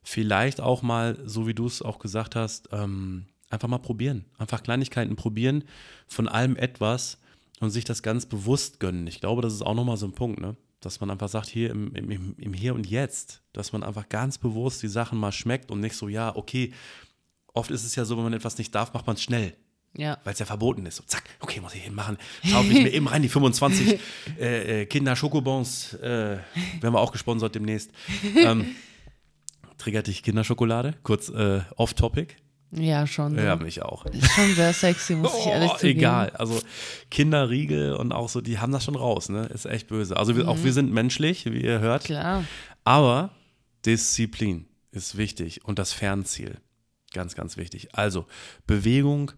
vielleicht 0.02 0.60
auch 0.60 0.82
mal, 0.82 1.18
so 1.24 1.46
wie 1.46 1.54
du 1.54 1.66
es 1.66 1.82
auch 1.82 1.98
gesagt 1.98 2.36
hast, 2.36 2.68
ähm, 2.72 3.26
einfach 3.50 3.68
mal 3.68 3.78
probieren. 3.78 4.26
Einfach 4.38 4.62
Kleinigkeiten 4.62 5.16
probieren, 5.16 5.64
von 6.06 6.28
allem 6.28 6.56
etwas 6.56 7.18
und 7.60 7.70
sich 7.70 7.84
das 7.84 8.02
ganz 8.02 8.26
bewusst 8.26 8.80
gönnen. 8.80 9.06
Ich 9.06 9.20
glaube, 9.20 9.42
das 9.42 9.52
ist 9.54 9.62
auch 9.62 9.74
nochmal 9.74 9.96
so 9.96 10.06
ein 10.06 10.12
Punkt, 10.12 10.40
ne? 10.40 10.56
Dass 10.80 11.00
man 11.00 11.10
einfach 11.10 11.28
sagt, 11.28 11.48
hier 11.48 11.70
im, 11.70 11.94
im, 11.94 12.34
im- 12.36 12.52
Hier 12.52 12.74
und 12.74 12.86
Jetzt, 12.86 13.42
dass 13.54 13.72
man 13.72 13.82
einfach 13.82 14.08
ganz 14.10 14.36
bewusst 14.38 14.82
die 14.82 14.88
Sachen 14.88 15.18
mal 15.18 15.32
schmeckt 15.32 15.70
und 15.70 15.80
nicht 15.80 15.96
so, 15.96 16.08
ja, 16.08 16.34
okay, 16.36 16.72
oft 17.54 17.70
ist 17.70 17.84
es 17.84 17.94
ja 17.94 18.04
so, 18.04 18.16
wenn 18.16 18.24
man 18.24 18.32
etwas 18.34 18.58
nicht 18.58 18.74
darf, 18.74 18.92
macht 18.92 19.06
man 19.06 19.16
es 19.16 19.22
schnell 19.22 19.54
Ja. 19.96 20.18
weil 20.24 20.34
es 20.34 20.40
ja 20.40 20.44
verboten 20.46 20.84
ist. 20.84 20.96
So, 20.96 21.04
zack, 21.06 21.22
okay, 21.40 21.60
muss 21.60 21.74
ich 21.74 21.86
eben 21.86 21.94
machen. 21.94 22.18
Schaufel 22.44 22.72
ich 22.76 22.82
mir 22.82 22.90
eben 22.92 23.08
rein, 23.08 23.22
die 23.22 23.28
25 23.30 23.98
äh, 24.38 24.82
äh, 24.82 24.86
Kinder 24.86 25.16
Schokobons, 25.16 25.94
äh, 25.94 26.02
werden 26.80 26.92
wir 26.94 27.00
auch 27.00 27.12
gesponsert 27.12 27.54
demnächst. 27.54 27.90
Ähm, 28.36 28.74
triggert 29.78 30.06
dich 30.08 30.22
Kinderschokolade? 30.22 30.96
Kurz 31.02 31.30
äh, 31.30 31.60
off-topic? 31.76 32.34
Ja, 32.76 33.06
schon. 33.06 33.36
Ja, 33.38 33.56
so. 33.56 33.64
mich 33.64 33.82
auch. 33.82 34.04
Ist 34.06 34.30
schon 34.32 34.54
sehr 34.54 34.72
sexy, 34.72 35.14
muss 35.16 35.32
ich 35.38 35.46
ehrlich 35.46 35.70
Oh, 35.72 35.76
zugeben. 35.76 35.98
egal, 36.00 36.30
also 36.30 36.60
Kinderriegel 37.10 37.94
und 37.94 38.12
auch 38.12 38.28
so, 38.28 38.40
die 38.40 38.58
haben 38.58 38.72
das 38.72 38.84
schon 38.84 38.96
raus, 38.96 39.28
ne? 39.28 39.46
Ist 39.46 39.66
echt 39.66 39.88
böse. 39.88 40.16
Also 40.16 40.36
wir, 40.36 40.48
auch 40.48 40.56
Mhm. 40.56 40.64
wir 40.64 40.72
sind 40.72 40.92
menschlich, 40.92 41.44
wie 41.46 41.62
ihr 41.62 41.80
hört. 41.80 42.04
Klar. 42.04 42.44
Aber 42.84 43.30
Disziplin 43.86 44.66
ist 44.90 45.16
wichtig 45.16 45.64
und 45.64 45.78
das 45.78 45.92
Fernziel. 45.92 46.58
Ganz, 47.12 47.34
ganz 47.34 47.56
wichtig. 47.56 47.94
Also 47.94 48.26
Bewegung, 48.66 49.32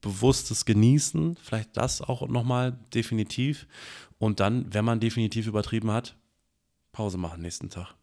bewusstes 0.00 0.64
Genießen, 0.64 1.36
vielleicht 1.42 1.76
das 1.76 2.00
auch 2.00 2.26
nochmal 2.28 2.78
definitiv. 2.94 3.66
Und 4.18 4.40
dann, 4.40 4.66
wenn 4.72 4.84
man 4.84 5.00
definitiv 5.00 5.46
übertrieben 5.46 5.90
hat, 5.90 6.16
Pause 6.92 7.18
machen 7.18 7.42
nächsten 7.42 7.70
Tag. 7.70 7.94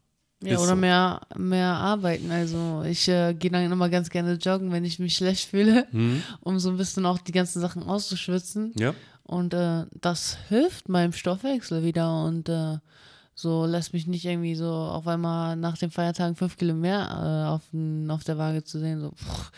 Ja, 0.44 0.54
Ist 0.54 0.60
oder 0.60 0.70
so. 0.70 0.76
mehr, 0.76 1.22
mehr 1.36 1.70
arbeiten. 1.74 2.30
Also 2.32 2.84
ich 2.88 3.08
äh, 3.08 3.34
gehe 3.34 3.50
dann 3.50 3.72
immer 3.72 3.90
ganz 3.90 4.10
gerne 4.12 4.34
joggen, 4.34 4.72
wenn 4.72 4.86
ich 4.86 5.00
mich 5.00 5.16
schlecht 5.16 5.50
fühle, 5.50 5.88
Hm? 5.92 6.22
um 6.42 6.60
so 6.60 6.70
ein 6.70 6.78
bisschen 6.78 7.06
auch 7.08 7.18
die 7.18 7.32
ganzen 7.32 7.60
Sachen 7.60 7.82
auszuschwitzen. 7.84 8.72
Ja. 8.78 8.94
Und 9.24 9.54
äh, 9.56 9.86
das 10.00 10.38
hilft 10.48 10.90
meinem 10.90 11.12
Stoffwechsel 11.14 11.84
wieder 11.84 12.24
und 12.24 12.50
äh, 12.50 12.78
so 13.34 13.66
lässt 13.66 13.94
mich 13.94 14.06
nicht 14.08 14.26
irgendwie 14.26 14.56
so 14.56 14.72
auf 14.72 15.08
einmal 15.08 15.56
nach 15.56 15.78
den 15.78 15.92
Feiertagen 15.92 16.36
fünf 16.36 16.56
Kilo 16.58 16.74
mehr 16.76 17.02
äh, 17.10 17.50
auf, 17.50 17.62
auf 18.10 18.24
der 18.24 18.38
Waage 18.38 18.64
zu 18.64 18.80
sehen. 18.80 19.02
So, 19.02 19.12
pff, 19.12 19.52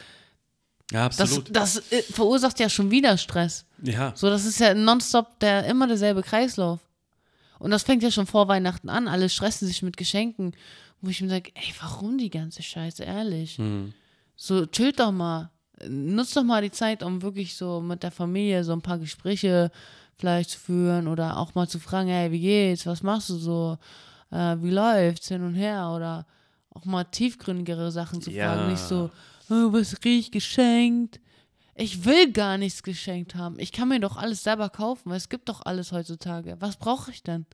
Ja, 0.92 1.08
das 1.10 1.20
absolut. 1.20 1.56
das 1.56 1.92
äh, 1.92 2.02
verursacht 2.04 2.60
ja 2.60 2.68
schon 2.70 2.90
wieder 2.90 3.18
Stress. 3.18 3.66
ja. 3.84 4.12
So, 4.16 4.30
das 4.30 4.46
ist 4.46 4.60
ja 4.60 4.74
nonstop 4.74 5.40
der 5.40 5.66
immer 5.66 5.88
derselbe 5.88 6.24
Kreislauf. 6.24 6.80
Und 7.60 7.72
das 7.72 7.84
fängt 7.84 8.04
ja 8.04 8.10
schon 8.12 8.26
vor 8.26 8.48
Weihnachten 8.48 8.90
an. 8.90 9.08
Alle 9.08 9.30
stressen 9.30 9.68
sich 9.68 9.82
mit 9.84 9.98
Geschenken, 9.98 10.54
wo 11.02 11.10
ich 11.10 11.22
mir 11.22 11.30
sage, 11.30 11.52
ey, 11.56 11.74
warum 11.82 12.18
die 12.18 12.30
ganze 12.30 12.64
Scheiße, 12.64 13.04
ehrlich? 13.04 13.58
Hm. 13.58 13.94
So, 14.36 14.66
chillt 14.66 15.00
doch 15.00 15.12
mal. 15.12 15.52
Nutzt 15.88 16.36
doch 16.36 16.44
mal 16.44 16.62
die 16.62 16.72
Zeit, 16.72 17.04
um 17.04 17.22
wirklich 17.22 17.56
so 17.56 17.80
mit 17.82 18.04
der 18.04 18.12
Familie 18.12 18.64
so 18.64 18.74
ein 18.74 18.82
paar 18.82 18.98
Gespräche 19.00 19.72
vielleicht 20.18 20.50
zu 20.52 20.60
führen 20.60 21.08
oder 21.08 21.38
auch 21.38 21.56
mal 21.56 21.68
zu 21.70 21.80
fragen, 21.80 22.10
hey, 22.10 22.32
wie 22.32 22.40
geht's? 22.42 22.86
Was 22.86 23.04
machst 23.04 23.30
du 23.30 23.36
so? 23.36 23.78
Äh, 24.32 24.58
wie 24.62 24.72
läuft's 24.72 25.30
hin 25.30 25.44
und 25.44 25.56
her? 25.56 25.92
Oder 25.96 26.26
auch 26.72 26.86
mal 26.86 27.06
tiefgründigere 27.06 27.92
Sachen 27.92 28.22
zu 28.22 28.32
Ja. 28.32 28.54
fragen. 28.54 28.72
Nicht 28.72 28.82
so, 28.84 29.10
oh, 29.50 29.72
was 29.74 30.00
krieg 30.00 30.20
ich 30.20 30.32
geschenkt? 30.32 31.20
Ich 31.80 32.04
will 32.04 32.34
gar 32.34 32.58
nichts 32.58 32.84
geschenkt 32.84 33.36
haben. 33.36 33.58
Ich 33.58 33.72
kann 33.72 33.88
mir 33.88 34.02
doch 34.02 34.18
alles 34.18 34.44
selber 34.44 34.70
kaufen, 34.70 35.10
weil 35.10 35.18
es 35.18 35.30
gibt 35.30 35.48
doch 35.48 35.66
alles 35.66 35.94
heutzutage. 35.94 36.58
Was 36.60 36.76
brauche 36.76 37.10
ich 37.10 37.24
denn? 37.24 37.46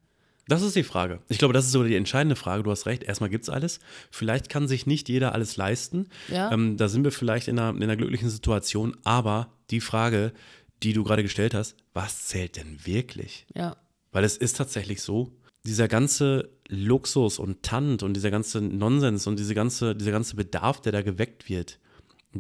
Das 0.48 0.64
ist 0.64 0.76
die 0.76 0.84
Frage. 0.84 1.22
Ich 1.30 1.38
glaube, 1.38 1.54
das 1.54 1.66
ist 1.66 1.72
sogar 1.72 1.88
die 1.88 1.96
entscheidende 1.96 2.36
Frage. 2.36 2.64
Du 2.64 2.72
hast 2.72 2.88
recht. 2.88 3.04
Erstmal 3.04 3.30
gibt 3.30 3.44
es 3.44 3.50
alles. 3.52 3.80
Vielleicht 4.10 4.50
kann 4.50 4.68
sich 4.68 4.88
nicht 4.88 5.10
jeder 5.10 5.34
alles 5.34 5.58
leisten. 5.58 6.08
Ja. 6.28 6.52
Ähm, 6.52 6.76
da 6.76 6.88
sind 6.88 7.04
wir 7.04 7.12
vielleicht 7.12 7.48
in 7.48 7.60
einer, 7.60 7.76
in 7.76 7.84
einer 7.84 7.96
glücklichen 7.96 8.32
Situation. 8.32 8.98
Aber 9.04 9.52
die 9.70 9.80
Frage, 9.80 10.34
die 10.82 10.94
du 10.94 11.04
gerade 11.04 11.22
gestellt 11.22 11.54
hast, 11.54 11.76
was 11.94 12.26
zählt 12.26 12.58
denn 12.58 12.80
wirklich? 12.84 13.46
Ja. 13.54 13.76
Weil 14.12 14.24
es 14.24 14.38
ist 14.38 14.58
tatsächlich 14.58 15.04
so, 15.04 15.38
dieser 15.66 15.88
ganze 15.88 16.50
Luxus 16.68 17.38
und 17.38 17.62
Tant 17.62 18.02
und 18.02 18.16
dieser 18.16 18.32
ganze 18.32 18.60
Nonsens 18.60 19.28
und 19.28 19.38
diese 19.38 19.54
ganze, 19.54 19.96
dieser 19.96 20.12
ganze 20.12 20.36
Bedarf, 20.36 20.82
der 20.82 20.92
da 20.92 21.04
geweckt 21.04 21.48
wird, 21.48 21.80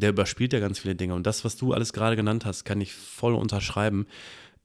der 0.02 0.10
überspielt 0.10 0.54
ja 0.54 0.60
ganz 0.60 0.80
viele 0.80 0.96
Dinge. 0.96 1.16
Und 1.16 1.26
das, 1.26 1.44
was 1.46 1.56
du 1.58 1.74
alles 1.74 1.94
gerade 1.94 2.16
genannt 2.16 2.46
hast, 2.46 2.64
kann 2.66 2.82
ich 2.82 2.94
voll 2.94 3.34
unterschreiben. 3.34 4.06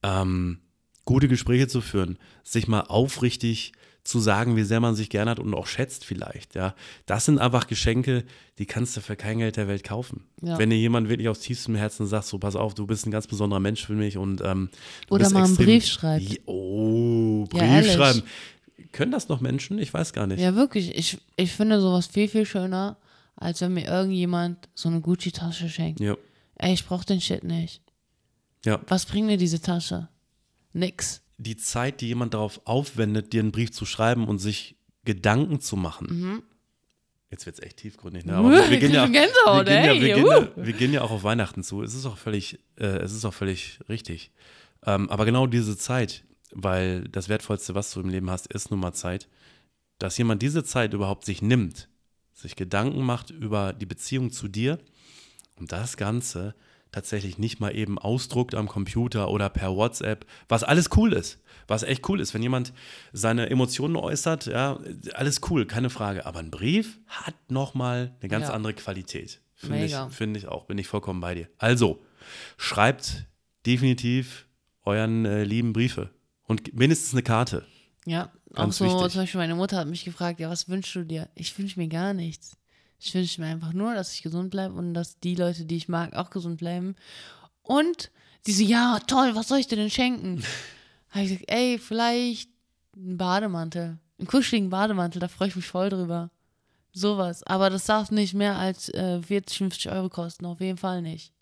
Ähm, 0.03 0.59
gute 1.05 1.29
Gespräche 1.29 1.69
zu 1.69 1.81
führen, 1.81 2.19
sich 2.45 2.69
mal 2.69 2.83
aufrichtig 2.83 3.73
zu 4.03 4.19
sagen, 4.19 4.57
wie 4.57 4.63
sehr 4.63 4.81
man 4.81 4.95
sich 4.95 5.11
gerne 5.11 5.31
hat 5.31 5.39
und 5.39 5.53
auch 5.53 5.67
schätzt 5.67 6.07
vielleicht, 6.07 6.55
ja. 6.55 6.75
Das 7.05 7.27
sind 7.27 7.39
einfach 7.39 7.67
Geschenke, 7.67 8.25
die 8.59 8.65
kannst 8.65 8.97
du 8.97 9.03
für 9.03 9.15
kein 9.15 9.39
Geld 9.39 9.57
der 9.59 9.69
Welt 9.69 9.85
kaufen. 9.85 10.25
Ja. 10.41 10.59
Wenn 10.59 10.71
dir 10.71 10.79
jemand 10.79 11.11
wirklich 11.11 11.29
aus 11.29 11.41
tiefstem 11.41 11.75
Herzen 11.75 12.07
sagt, 12.07 12.25
so 12.25 12.39
pass 12.39 12.57
auf, 12.57 12.73
du 12.75 12.87
bist 12.87 13.07
ein 13.07 13.11
ganz 13.11 13.27
besonderer 13.27 13.61
Mensch 13.61 13.85
für 13.85 13.93
mich 13.93 14.17
und 14.17 14.41
ähm, 14.43 14.71
du 15.07 15.15
Oder 15.17 15.25
bist 15.25 15.35
mal 15.35 15.45
einen 15.45 15.57
Brief 15.57 15.85
schreibt. 15.87 16.23
Ja, 16.31 16.37
Oh, 16.47 17.45
Ja, 17.53 17.59
Brief 17.59 17.63
ehrlich. 17.71 17.93
schreiben. 17.93 18.23
Können 18.93 19.13
das 19.13 19.29
noch 19.29 19.41
Menschen? 19.43 19.79
Ich 19.79 19.93
weiß 19.93 20.15
gar 20.15 20.27
nicht. 20.27 20.41
Ja, 20.41 20.55
wirklich. 20.55 20.97
Ich, 20.97 21.19
ich 21.37 21.53
finde 21.53 21.81
sowas 21.81 22.07
viel, 22.07 22.27
viel 22.29 22.47
schöner, 22.47 22.97
als 23.41 23.61
wenn 23.63 23.75
mir 23.75 23.87
irgendjemand 23.87 24.69
so 24.75 24.89
eine 24.89 25.01
Gucci-Tasche 25.01 25.69
schenkt. 25.69 25.99
Ja. 25.99 26.17
Ey, 26.57 26.75
ich 26.75 26.87
brauch 26.87 27.05
den 27.05 27.21
Shit 27.21 27.43
nicht. 27.43 27.83
Ja. 28.65 28.81
Was 28.87 29.07
bringt 29.07 29.27
mir 29.27 29.39
diese 29.39 29.61
Tasche? 29.61 30.09
Nix. 30.73 31.23
Die 31.39 31.57
Zeit, 31.57 32.03
die 32.03 32.09
jemand 32.09 32.35
darauf 32.35 32.61
aufwendet, 32.67 33.33
dir 33.33 33.41
einen 33.41 33.51
Brief 33.51 33.73
zu 33.73 33.87
schreiben 33.87 34.29
und 34.29 34.39
sich 34.39 34.77
Gedanken 35.05 35.61
zu 35.61 35.77
machen. 35.77 36.07
Mhm. 36.11 36.43
Jetzt 37.31 37.47
wird 37.47 37.59
es 37.59 37.65
echt 37.65 37.79
tiefgründig, 37.79 38.27
ne? 38.27 38.35
Aber 38.35 38.51
wir, 38.71 38.79
gehen 38.79 38.93
ja, 38.93 39.05
wir, 39.11 39.13
gehen 39.13 39.31
ja, 39.47 39.95
wir, 39.95 40.15
gehen 40.15 40.27
ja, 40.27 40.49
wir 40.55 40.73
gehen 40.75 40.93
ja 40.93 41.01
auch 41.01 41.11
auf 41.11 41.25
Weihnachten 41.25 41.63
zu. 41.65 41.83
Es 41.83 41.95
ist 41.95 42.05
auch 42.05 42.19
völlig, 42.19 42.61
äh, 42.77 42.85
es 42.85 43.13
ist 43.13 43.25
auch 43.25 43.35
völlig 43.35 43.79
richtig. 43.89 44.31
Ähm, 44.85 45.09
aber 45.09 45.25
genau 45.25 45.47
diese 45.47 45.79
Zeit, 45.79 46.25
weil 46.53 47.05
das 47.09 47.31
Wertvollste, 47.31 47.75
was 47.75 47.91
du 47.93 48.01
im 48.01 48.11
Leben 48.11 48.31
hast, 48.31 48.49
ist 48.49 48.71
nun 48.71 48.81
mal 48.81 48.93
Zeit, 48.93 49.29
dass 49.99 50.19
jemand 50.19 50.43
diese 50.43 50.65
Zeit 50.65 50.93
überhaupt 50.93 51.25
sich 51.25 51.41
nimmt, 51.41 51.89
sich 52.41 52.57
Gedanken 52.57 53.03
macht 53.03 53.31
über 53.31 53.73
die 53.73 53.87
Beziehung 53.87 54.31
zu 54.33 54.49
dir 54.49 54.79
und 55.57 55.73
das 55.73 55.97
Ganze 55.97 56.55
tatsächlich 56.93 57.39
nicht 57.39 57.61
mal 57.61 57.75
eben 57.77 57.99
ausdruckt 57.99 58.55
am 58.57 58.67
Computer 58.67 59.31
oder 59.31 59.49
per 59.49 59.77
WhatsApp, 59.77 60.27
was 60.49 60.65
alles 60.65 60.89
cool 60.97 61.13
ist, 61.13 61.39
was 61.69 61.85
echt 61.85 62.09
cool 62.09 62.21
ist, 62.21 62.35
wenn 62.35 62.43
jemand 62.43 62.73
seine 63.13 63.49
Emotionen 63.49 63.95
äußert, 63.95 64.47
ja, 64.47 64.81
alles 65.15 65.41
cool, 65.51 65.67
keine 65.67 65.89
Frage, 65.91 66.27
aber 66.27 66.41
ein 66.41 66.51
Brief 66.51 66.99
hat 67.07 67.35
nochmal 67.49 68.17
eine 68.21 68.29
ganz 68.29 68.49
Ja. 68.49 68.55
andere 68.55 68.75
Qualität. 68.75 69.41
Finde 69.55 69.85
ich, 69.85 69.95
finde 70.11 70.39
ich 70.41 70.49
auch, 70.49 70.65
bin 70.65 70.79
ich 70.79 70.89
vollkommen 70.89 71.21
bei 71.21 71.35
dir. 71.35 71.49
Also, 71.59 72.03
schreibt 72.57 73.27
definitiv 73.67 74.47
euren 74.85 75.27
äh, 75.27 75.45
lieben 75.45 75.73
Briefe 75.73 76.11
und 76.45 76.75
mindestens 76.75 77.13
eine 77.13 77.23
Karte. 77.23 77.67
Ja, 78.11 78.29
Ganz 78.55 78.75
auch 78.75 78.79
so 78.79 78.85
wichtig. 78.87 79.13
zum 79.13 79.23
Beispiel 79.23 79.39
meine 79.39 79.55
Mutter 79.55 79.77
hat 79.77 79.87
mich 79.87 80.05
gefragt, 80.05 80.41
ja, 80.41 80.51
was 80.51 80.69
wünschst 80.69 80.97
du 80.97 81.05
dir? 81.05 81.29
Ich 81.37 81.57
wünsche 81.57 81.79
mir 81.79 81.87
gar 81.87 82.13
nichts. 82.13 82.57
Ich 82.99 83.15
wünsche 83.15 83.41
mir 83.41 83.47
einfach 83.47 83.73
nur, 83.73 83.95
dass 83.95 84.13
ich 84.13 84.23
gesund 84.23 84.51
bleibe 84.51 84.75
und 84.75 84.95
dass 84.95 85.21
die 85.21 85.37
Leute, 85.37 85.65
die 85.65 85.77
ich 85.77 85.89
mag, 85.89 86.17
auch 86.17 86.31
gesund 86.31 86.59
bleiben. 86.59 86.97
Und 87.63 88.11
die 88.47 88.53
so, 88.53 88.65
ja, 88.65 88.99
toll, 89.07 89.37
was 89.37 89.47
soll 89.47 89.59
ich 89.59 89.69
dir 89.69 89.77
denn 89.77 89.91
schenken? 89.91 90.43
habe 91.11 91.25
ich 91.25 91.31
gesagt, 91.31 91.51
ey, 91.53 91.79
vielleicht 91.79 92.51
einen 92.97 93.17
Bademantel. 93.17 93.99
Einen 94.19 94.27
kuscheligen 94.27 94.71
Bademantel, 94.71 95.21
da 95.21 95.29
freue 95.29 95.47
ich 95.47 95.57
mich 95.57 95.69
voll 95.69 95.89
drüber. 95.89 96.31
Sowas. 96.93 97.45
Aber 97.45 97.71
das 97.71 97.85
darf 97.85 98.11
nicht 98.11 98.35
mehr 98.35 98.59
als 98.59 98.89
äh, 98.89 99.23
40, 99.23 99.59
50 99.59 99.93
Euro 99.93 100.09
kosten. 100.09 100.47
Auf 100.47 100.61
jeden 100.61 100.79
Fall 100.79 101.01
nicht. 101.01 101.33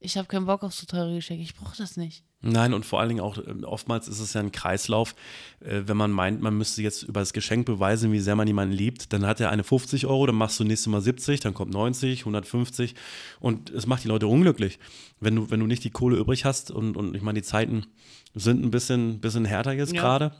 Ich 0.00 0.16
habe 0.16 0.28
keinen 0.28 0.46
Bock 0.46 0.62
auf 0.62 0.72
so 0.74 0.86
teure 0.86 1.14
Geschenke. 1.14 1.42
Ich 1.42 1.54
brauche 1.56 1.76
das 1.76 1.96
nicht. 1.96 2.22
Nein, 2.40 2.72
und 2.72 2.86
vor 2.86 3.00
allen 3.00 3.08
Dingen 3.08 3.20
auch, 3.20 3.36
äh, 3.38 3.64
oftmals 3.64 4.06
ist 4.06 4.20
es 4.20 4.32
ja 4.34 4.40
ein 4.40 4.52
Kreislauf, 4.52 5.16
äh, 5.58 5.82
wenn 5.86 5.96
man 5.96 6.12
meint, 6.12 6.40
man 6.40 6.56
müsste 6.56 6.82
jetzt 6.82 7.02
über 7.02 7.18
das 7.18 7.32
Geschenk 7.32 7.66
beweisen, 7.66 8.12
wie 8.12 8.20
sehr 8.20 8.36
man 8.36 8.46
jemanden 8.46 8.74
liebt, 8.76 9.12
dann 9.12 9.26
hat 9.26 9.40
er 9.40 9.50
eine 9.50 9.64
50 9.64 10.06
Euro, 10.06 10.24
dann 10.26 10.36
machst 10.36 10.60
du 10.60 10.64
nächstes 10.64 10.86
Mal 10.86 11.00
70, 11.00 11.40
dann 11.40 11.52
kommt 11.52 11.72
90, 11.72 12.20
150 12.20 12.94
und 13.40 13.70
es 13.70 13.86
macht 13.86 14.04
die 14.04 14.08
Leute 14.08 14.28
unglücklich. 14.28 14.78
Wenn 15.18 15.34
du, 15.34 15.50
wenn 15.50 15.58
du 15.58 15.66
nicht 15.66 15.82
die 15.82 15.90
Kohle 15.90 16.16
übrig 16.16 16.44
hast 16.44 16.70
und, 16.70 16.96
und 16.96 17.16
ich 17.16 17.22
meine, 17.22 17.40
die 17.40 17.44
Zeiten 17.46 17.86
sind 18.34 18.64
ein 18.64 18.70
bisschen, 18.70 19.20
bisschen 19.20 19.44
härter 19.44 19.72
jetzt 19.72 19.92
Ja. 19.94 20.00
gerade, 20.00 20.32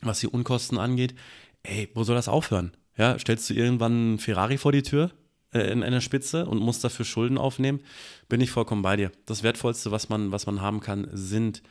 was 0.00 0.18
die 0.18 0.26
Unkosten 0.26 0.76
angeht, 0.76 1.14
ey, 1.62 1.88
wo 1.94 2.02
soll 2.02 2.16
das 2.16 2.26
aufhören? 2.26 2.72
Ja, 2.96 3.16
stellst 3.16 3.48
du 3.48 3.54
irgendwann 3.54 3.92
einen 3.92 4.18
Ferrari 4.18 4.58
vor 4.58 4.72
die 4.72 4.82
Tür 4.82 5.12
in 5.52 5.82
einer 5.82 6.00
Spitze 6.00 6.46
und 6.46 6.58
musst 6.58 6.82
dafür 6.84 7.04
Schulden 7.04 7.38
aufnehmen? 7.38 7.80
Bin 8.28 8.40
ich 8.40 8.50
vollkommen 8.50 8.82
bei 8.82 8.96
dir. 8.96 9.12
Das 9.26 9.42
Wertvollste, 9.42 9.90
was 9.90 10.08
man, 10.08 10.32
was 10.32 10.46
man 10.46 10.60
haben 10.60 10.80
kann, 10.80 11.08
sind 11.12 11.62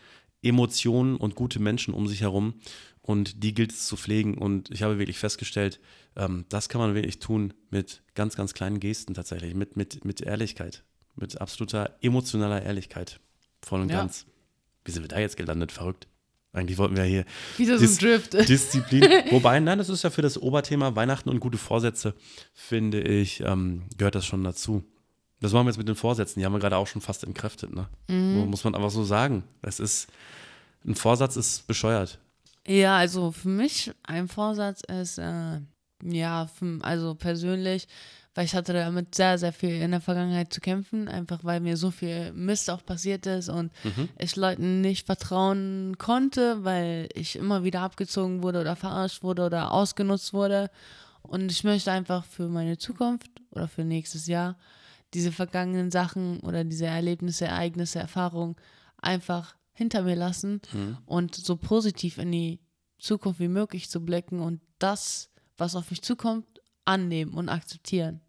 Emotionen 0.43 1.15
und 1.17 1.35
gute 1.35 1.59
Menschen 1.59 1.93
um 1.93 2.07
sich 2.07 2.21
herum. 2.21 2.55
Und 3.01 3.43
die 3.43 3.53
gilt 3.53 3.71
es 3.71 3.87
zu 3.87 3.97
pflegen. 3.97 4.37
Und 4.37 4.69
ich 4.69 4.83
habe 4.83 4.99
wirklich 4.99 5.17
festgestellt, 5.17 5.79
ähm, 6.15 6.45
das 6.49 6.69
kann 6.69 6.79
man 6.81 6.93
wirklich 6.93 7.19
tun 7.19 7.53
mit 7.69 8.03
ganz, 8.13 8.35
ganz 8.35 8.53
kleinen 8.53 8.79
Gesten 8.79 9.13
tatsächlich, 9.13 9.55
mit, 9.55 9.75
mit, 9.75 10.05
mit 10.05 10.21
Ehrlichkeit, 10.21 10.83
mit 11.15 11.41
absoluter 11.41 11.95
emotionaler 12.01 12.61
Ehrlichkeit. 12.61 13.19
Voll 13.63 13.81
und 13.81 13.89
Ja. 13.89 13.97
ganz. 13.97 14.25
Wie 14.85 14.91
sind 14.91 15.03
wir 15.03 15.07
da 15.09 15.19
jetzt 15.19 15.37
gelandet? 15.37 15.71
Verrückt. 15.71 16.07
Eigentlich 16.53 16.77
wollten 16.77 16.97
wir 16.97 17.03
hier 17.03 17.25
Wieder 17.57 17.77
so 17.77 17.85
Dis- 17.85 17.97
Drift. 17.97 18.33
Disziplin. 18.49 19.03
Wobei, 19.29 19.59
nein, 19.59 19.77
das 19.77 19.87
ist 19.89 20.03
ja 20.03 20.09
für 20.09 20.21
das 20.21 20.37
Oberthema 20.41 20.95
Weihnachten 20.95 21.29
und 21.29 21.39
gute 21.39 21.57
Vorsätze, 21.57 22.13
finde 22.53 23.01
ich, 23.01 23.39
ähm, 23.41 23.83
gehört 23.97 24.15
das 24.15 24.25
schon 24.25 24.43
dazu. 24.43 24.83
Das 25.39 25.53
machen 25.53 25.65
wir 25.65 25.69
jetzt 25.71 25.77
mit 25.77 25.87
den 25.87 25.95
Vorsätzen, 25.95 26.39
die 26.39 26.45
haben 26.45 26.53
wir 26.53 26.59
gerade 26.59 26.77
auch 26.77 26.87
schon 26.87 27.01
fast 27.01 27.23
entkräftet, 27.23 27.73
ne? 27.73 27.87
Mhm. 28.09 28.49
Muss 28.49 28.63
man 28.63 28.75
einfach 28.75 28.91
so 28.91 29.03
sagen. 29.03 29.43
Es 29.61 29.79
ist, 29.79 30.07
ein 30.85 30.93
Vorsatz 30.95 31.35
ist 31.35 31.65
bescheuert. 31.67 32.19
Ja, 32.67 32.97
also 32.97 33.31
für 33.31 33.47
mich 33.49 33.91
ein 34.03 34.27
Vorsatz 34.27 34.81
ist, 34.81 35.17
äh, 35.17 35.59
ja, 36.03 36.47
für, 36.47 36.77
also 36.81 37.15
persönlich, 37.15 37.87
weil 38.33 38.45
ich 38.45 38.55
hatte 38.55 38.73
damit 38.73 39.13
sehr, 39.15 39.37
sehr 39.37 39.51
viel 39.51 39.81
in 39.81 39.91
der 39.91 39.99
Vergangenheit 40.01 40.53
zu 40.53 40.61
kämpfen, 40.61 41.07
einfach 41.07 41.43
weil 41.43 41.59
mir 41.59 41.75
so 41.75 41.91
viel 41.91 42.31
Mist 42.33 42.69
auch 42.69 42.85
passiert 42.85 43.25
ist 43.25 43.49
und 43.49 43.71
ich 44.17 44.35
Leuten 44.35 44.81
nicht 44.81 45.05
vertrauen 45.05 45.97
konnte, 45.97 46.63
weil 46.63 47.09
ich 47.13 47.35
immer 47.35 47.63
wieder 47.63 47.81
abgezogen 47.81 48.41
wurde 48.41 48.61
oder 48.61 48.75
verarscht 48.75 49.23
wurde 49.23 49.45
oder 49.45 49.71
ausgenutzt 49.71 50.33
wurde. 50.33 50.69
Und 51.23 51.51
ich 51.51 51.63
möchte 51.63 51.91
einfach 51.91 52.23
für 52.25 52.47
meine 52.47 52.77
Zukunft 52.77 53.29
oder 53.51 53.67
für 53.67 53.83
nächstes 53.83 54.27
Jahr 54.27 54.57
diese 55.13 55.31
vergangenen 55.31 55.91
Sachen 55.91 56.39
oder 56.39 56.63
diese 56.63 56.85
Erlebnisse, 56.85 57.45
Ereignisse, 57.45 57.99
Erfahrungen 57.99 58.55
einfach 58.97 59.55
hinter 59.73 60.03
mir 60.03 60.15
lassen 60.15 60.61
und 61.05 61.35
so 61.35 61.57
positiv 61.57 62.17
in 62.17 62.31
die 62.31 62.59
Zukunft 62.97 63.39
wie 63.39 63.47
möglich 63.49 63.89
zu 63.89 63.99
blicken 64.05 64.39
und 64.39 64.61
das, 64.79 65.29
was 65.57 65.75
auf 65.75 65.89
mich 65.89 66.01
zukommt, 66.01 66.45
annehmen 66.85 67.33
und 67.33 67.49
akzeptieren. 67.49 68.21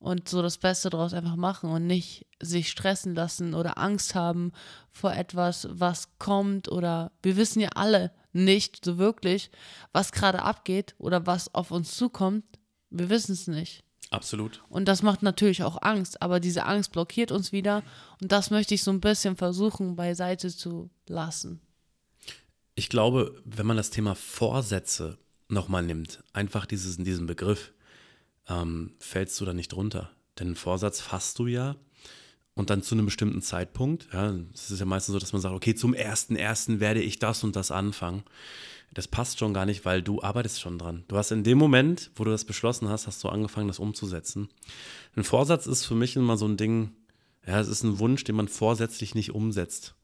Und 0.00 0.28
so 0.28 0.42
das 0.42 0.58
Beste 0.58 0.90
daraus 0.90 1.14
einfach 1.14 1.36
machen 1.36 1.70
und 1.70 1.86
nicht 1.86 2.26
sich 2.40 2.68
stressen 2.68 3.14
lassen 3.14 3.54
oder 3.54 3.78
Angst 3.78 4.14
haben 4.14 4.52
vor 4.90 5.14
etwas, 5.14 5.66
was 5.70 6.18
kommt 6.18 6.68
oder 6.68 7.10
wir 7.22 7.36
wissen 7.36 7.60
ja 7.60 7.70
alle 7.74 8.12
nicht 8.32 8.84
so 8.84 8.98
wirklich, 8.98 9.50
was 9.92 10.12
gerade 10.12 10.42
abgeht 10.42 10.94
oder 10.98 11.26
was 11.26 11.54
auf 11.54 11.70
uns 11.70 11.96
zukommt. 11.96 12.44
Wir 12.90 13.08
wissen 13.08 13.32
es 13.32 13.46
nicht. 13.46 13.82
Absolut. 14.10 14.62
Und 14.68 14.86
das 14.86 15.02
macht 15.02 15.22
natürlich 15.22 15.62
auch 15.62 15.80
Angst, 15.80 16.20
aber 16.22 16.38
diese 16.38 16.66
Angst 16.66 16.92
blockiert 16.92 17.32
uns 17.32 17.52
wieder 17.52 17.82
und 18.20 18.30
das 18.30 18.50
möchte 18.50 18.74
ich 18.74 18.82
so 18.82 18.90
ein 18.90 19.00
bisschen 19.00 19.36
versuchen 19.36 19.96
beiseite 19.96 20.54
zu 20.54 20.90
lassen. 21.08 21.60
Ich 22.74 22.88
glaube, 22.88 23.40
wenn 23.44 23.66
man 23.66 23.76
das 23.76 23.90
Thema 23.90 24.14
Vorsätze 24.14 25.18
nochmal 25.48 25.82
nimmt, 25.82 26.22
einfach 26.32 26.66
dieses, 26.66 26.96
diesen 26.96 27.26
Begriff, 27.26 27.72
ähm, 28.48 28.92
fällst 28.98 29.40
du 29.40 29.44
da 29.44 29.54
nicht 29.54 29.72
drunter. 29.72 30.10
Denn 30.38 30.48
einen 30.48 30.56
Vorsatz 30.56 31.00
fasst 31.00 31.38
du 31.38 31.46
ja 31.46 31.76
und 32.54 32.70
dann 32.70 32.82
zu 32.82 32.94
einem 32.94 33.06
bestimmten 33.06 33.42
Zeitpunkt. 33.42 34.08
Ja, 34.12 34.34
es 34.52 34.70
ist 34.70 34.80
ja 34.80 34.86
meistens 34.86 35.12
so, 35.12 35.18
dass 35.18 35.32
man 35.32 35.42
sagt, 35.42 35.54
okay, 35.54 35.74
zum 35.74 35.94
ersten 35.94 36.36
ersten 36.36 36.80
werde 36.80 37.02
ich 37.02 37.18
das 37.18 37.44
und 37.44 37.56
das 37.56 37.70
anfangen. 37.70 38.24
Das 38.92 39.08
passt 39.08 39.40
schon 39.40 39.54
gar 39.54 39.66
nicht, 39.66 39.84
weil 39.84 40.02
du 40.02 40.22
arbeitest 40.22 40.60
schon 40.60 40.78
dran. 40.78 41.04
Du 41.08 41.16
hast 41.16 41.32
in 41.32 41.42
dem 41.42 41.58
Moment, 41.58 42.12
wo 42.14 42.22
du 42.22 42.30
das 42.30 42.44
beschlossen 42.44 42.88
hast, 42.88 43.08
hast 43.08 43.24
du 43.24 43.28
angefangen, 43.28 43.66
das 43.66 43.80
umzusetzen. 43.80 44.48
Ein 45.16 45.24
Vorsatz 45.24 45.66
ist 45.66 45.84
für 45.84 45.96
mich 45.96 46.14
immer 46.14 46.36
so 46.36 46.46
ein 46.46 46.56
Ding, 46.56 46.92
ja, 47.46 47.58
es 47.58 47.68
ist 47.68 47.82
ein 47.82 47.98
Wunsch, 47.98 48.22
den 48.24 48.36
man 48.36 48.48
vorsätzlich 48.48 49.14
nicht 49.14 49.34
umsetzt. 49.34 49.94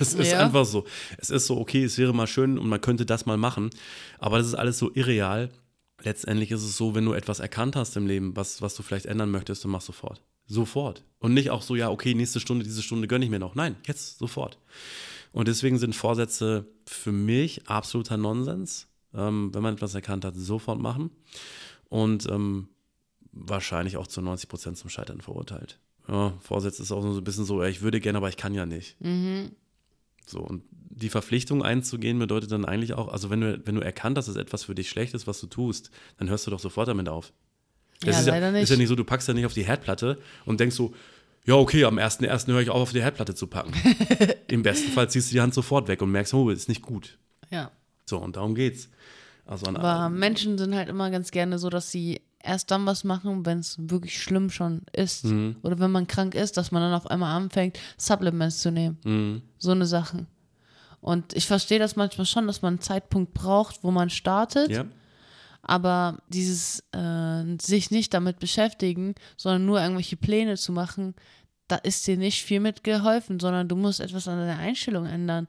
Das 0.00 0.14
ist 0.14 0.32
Ja. 0.32 0.40
einfach 0.40 0.64
so. 0.64 0.84
Es 1.18 1.30
ist 1.30 1.46
so, 1.46 1.58
okay, 1.58 1.84
es 1.84 1.96
wäre 1.98 2.12
mal 2.12 2.26
schön 2.26 2.58
und 2.58 2.68
man 2.68 2.80
könnte 2.80 3.06
das 3.06 3.26
mal 3.26 3.36
machen, 3.36 3.70
aber 4.18 4.38
das 4.38 4.46
ist 4.48 4.54
alles 4.54 4.78
so 4.78 4.90
irreal. 4.94 5.50
Letztendlich 6.02 6.50
ist 6.50 6.62
es 6.62 6.76
so, 6.76 6.94
wenn 6.94 7.04
du 7.04 7.12
etwas 7.12 7.40
erkannt 7.40 7.76
hast 7.76 7.96
im 7.96 8.06
Leben, 8.06 8.34
was, 8.34 8.62
was 8.62 8.74
du 8.74 8.82
vielleicht 8.82 9.06
ändern 9.06 9.30
möchtest, 9.30 9.62
dann 9.64 9.70
mach 9.70 9.82
sofort. 9.82 10.22
Sofort. 10.46 11.04
Und 11.18 11.34
nicht 11.34 11.50
auch 11.50 11.62
so, 11.62 11.76
ja, 11.76 11.90
okay, 11.90 12.14
nächste 12.14 12.40
Stunde, 12.40 12.64
diese 12.64 12.82
Stunde 12.82 13.06
gönne 13.06 13.24
ich 13.24 13.30
mir 13.30 13.38
noch. 13.38 13.54
Nein, 13.54 13.76
jetzt 13.86 14.18
sofort. 14.18 14.58
Und 15.32 15.46
deswegen 15.46 15.78
sind 15.78 15.94
Vorsätze 15.94 16.66
für 16.86 17.12
mich 17.12 17.68
absoluter 17.68 18.16
Nonsens. 18.16 18.88
Ähm, 19.14 19.52
wenn 19.52 19.62
man 19.62 19.74
etwas 19.74 19.94
erkannt 19.94 20.24
hat, 20.24 20.34
sofort 20.36 20.80
machen. 20.80 21.10
Und 21.88 22.26
ähm, 22.30 22.68
wahrscheinlich 23.32 23.96
auch 23.96 24.06
zu 24.06 24.22
90 24.22 24.48
Prozent 24.48 24.76
zum 24.78 24.88
Scheitern 24.90 25.20
verurteilt. 25.20 25.78
Ja, 26.08 26.32
Vorsätze 26.40 26.82
ist 26.82 26.90
auch 26.92 27.02
so 27.02 27.18
ein 27.18 27.24
bisschen 27.24 27.44
so, 27.44 27.62
ich 27.62 27.82
würde 27.82 28.00
gerne, 28.00 28.18
aber 28.18 28.28
ich 28.28 28.36
kann 28.36 28.54
ja 28.54 28.66
nicht. 28.66 28.96
So, 30.30 30.40
und 30.40 30.62
die 30.70 31.08
Verpflichtung 31.08 31.62
einzugehen 31.62 32.18
bedeutet 32.18 32.52
dann 32.52 32.64
eigentlich 32.64 32.94
auch, 32.94 33.08
also 33.08 33.30
wenn 33.30 33.40
du, 33.40 33.60
wenn 33.64 33.74
du 33.74 33.80
erkannt 33.80 34.18
hast, 34.18 34.26
dass 34.26 34.36
es 34.36 34.40
etwas 34.40 34.64
für 34.64 34.74
dich 34.74 34.88
schlecht 34.88 35.14
ist, 35.14 35.26
was 35.26 35.40
du 35.40 35.46
tust, 35.46 35.90
dann 36.18 36.28
hörst 36.28 36.46
du 36.46 36.50
doch 36.50 36.60
sofort 36.60 36.88
damit 36.88 37.08
auf. 37.08 37.32
Ja, 38.04 38.18
ist 38.18 38.26
leider 38.26 38.46
ja, 38.46 38.52
nicht. 38.52 38.62
Ist 38.62 38.70
ja 38.70 38.76
nicht 38.76 38.88
so, 38.88 38.96
du 38.96 39.04
packst 39.04 39.28
ja 39.28 39.34
nicht 39.34 39.46
auf 39.46 39.54
die 39.54 39.64
Herdplatte 39.64 40.18
und 40.44 40.60
denkst 40.60 40.76
so, 40.76 40.94
ja, 41.44 41.54
okay, 41.54 41.84
am 41.84 41.98
1.1. 41.98 42.48
höre 42.48 42.60
ich 42.60 42.70
auf, 42.70 42.80
auf 42.80 42.92
die 42.92 43.02
Herdplatte 43.02 43.34
zu 43.34 43.46
packen. 43.46 43.72
Im 44.48 44.62
besten 44.62 44.92
Fall 44.92 45.08
ziehst 45.08 45.30
du 45.30 45.34
die 45.34 45.40
Hand 45.40 45.54
sofort 45.54 45.88
weg 45.88 46.02
und 46.02 46.10
merkst, 46.10 46.34
oh, 46.34 46.50
ist 46.50 46.68
nicht 46.68 46.82
gut. 46.82 47.18
Ja. 47.50 47.70
So, 48.04 48.18
und 48.18 48.36
darum 48.36 48.54
geht's. 48.54 48.88
Also 49.46 49.66
Aber 49.66 50.10
Menschen 50.10 50.58
sind 50.58 50.74
halt 50.74 50.88
immer 50.88 51.10
ganz 51.10 51.30
gerne 51.30 51.58
so, 51.58 51.70
dass 51.70 51.90
sie 51.90 52.20
erst 52.42 52.70
dann 52.70 52.86
was 52.86 53.04
machen, 53.04 53.44
wenn 53.46 53.58
es 53.58 53.76
wirklich 53.78 54.22
schlimm 54.22 54.50
schon 54.50 54.82
ist. 54.92 55.24
Mhm. 55.24 55.56
Oder 55.62 55.78
wenn 55.78 55.90
man 55.90 56.06
krank 56.06 56.34
ist, 56.34 56.56
dass 56.56 56.72
man 56.72 56.82
dann 56.82 56.94
auf 56.94 57.10
einmal 57.10 57.36
anfängt, 57.36 57.78
Supplements 57.96 58.60
zu 58.60 58.70
nehmen. 58.70 58.98
Mhm. 59.04 59.42
So 59.58 59.72
eine 59.72 59.86
Sache. 59.86 60.26
Und 61.00 61.34
ich 61.34 61.46
verstehe 61.46 61.78
das 61.78 61.96
manchmal 61.96 62.26
schon, 62.26 62.46
dass 62.46 62.62
man 62.62 62.74
einen 62.74 62.80
Zeitpunkt 62.82 63.34
braucht, 63.34 63.82
wo 63.82 63.90
man 63.90 64.10
startet. 64.10 64.70
ja, 64.70 64.84
Aber 65.62 66.18
dieses 66.28 66.80
äh, 66.92 67.44
sich 67.60 67.90
nicht 67.90 68.12
damit 68.12 68.38
beschäftigen, 68.38 69.14
sondern 69.36 69.66
nur 69.66 69.80
irgendwelche 69.80 70.16
Pläne 70.16 70.56
zu 70.56 70.72
machen, 70.72 71.14
da 71.68 71.76
ist 71.76 72.06
dir 72.06 72.16
nicht 72.16 72.42
viel 72.42 72.60
mitgeholfen, 72.60 73.38
sondern 73.38 73.68
du 73.68 73.76
musst 73.76 74.00
etwas 74.00 74.28
an 74.28 74.38
deiner 74.38 74.58
Einstellung 74.58 75.06
ändern. 75.06 75.46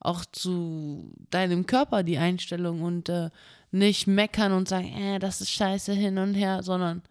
Auch 0.00 0.24
zu 0.24 1.12
deinem 1.30 1.66
Körper 1.66 2.02
die 2.02 2.18
Einstellung 2.18 2.82
und 2.82 3.08
äh, 3.08 3.30
nicht 3.70 4.06
meckern 4.06 4.52
und 4.52 4.68
sagen, 4.68 4.88
äh, 4.88 5.18
das 5.18 5.40
ist 5.40 5.50
scheiße 5.50 5.92
hin 5.92 6.18
und 6.18 6.34
her, 6.34 6.62
sondern 6.62 7.02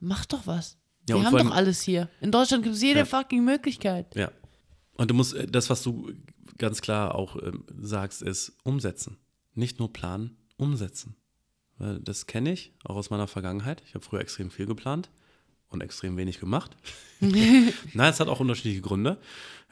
mach 0.00 0.24
doch 0.26 0.46
was. 0.46 0.76
Ja, 1.08 1.16
Wir 1.16 1.24
haben 1.24 1.36
doch 1.38 1.54
alles 1.54 1.80
hier. 1.82 2.08
In 2.20 2.30
Deutschland 2.32 2.62
gibt 2.64 2.74
es 2.76 2.82
jede 2.82 3.00
Ja. 3.00 3.04
fucking 3.04 3.44
Möglichkeit. 3.44 4.14
Ja. 4.14 4.30
Und 4.96 5.10
du 5.10 5.14
musst, 5.14 5.34
äh, 5.34 5.46
das, 5.46 5.70
was 5.70 5.82
du 5.82 6.12
ganz 6.58 6.82
klar 6.82 7.14
auch 7.14 7.36
ähm, 7.42 7.64
sagst, 7.80 8.20
ist 8.22 8.52
umsetzen. 8.64 9.16
Nicht 9.54 9.78
nur 9.78 9.92
planen, 9.92 10.36
umsetzen. 10.56 11.16
Weil 11.78 12.00
das 12.00 12.26
kenne 12.26 12.52
ich 12.52 12.72
auch 12.84 12.96
aus 12.96 13.10
meiner 13.10 13.28
Vergangenheit. 13.28 13.82
Ich 13.86 13.94
habe 13.94 14.04
früher 14.04 14.20
extrem 14.20 14.50
viel 14.50 14.66
geplant 14.66 15.08
und 15.68 15.80
extrem 15.82 16.16
wenig 16.16 16.40
gemacht. 16.40 16.76
Nein, 17.20 17.72
es 18.10 18.18
hat 18.20 18.28
auch 18.28 18.40
unterschiedliche 18.40 18.80
Gründe. 18.82 19.18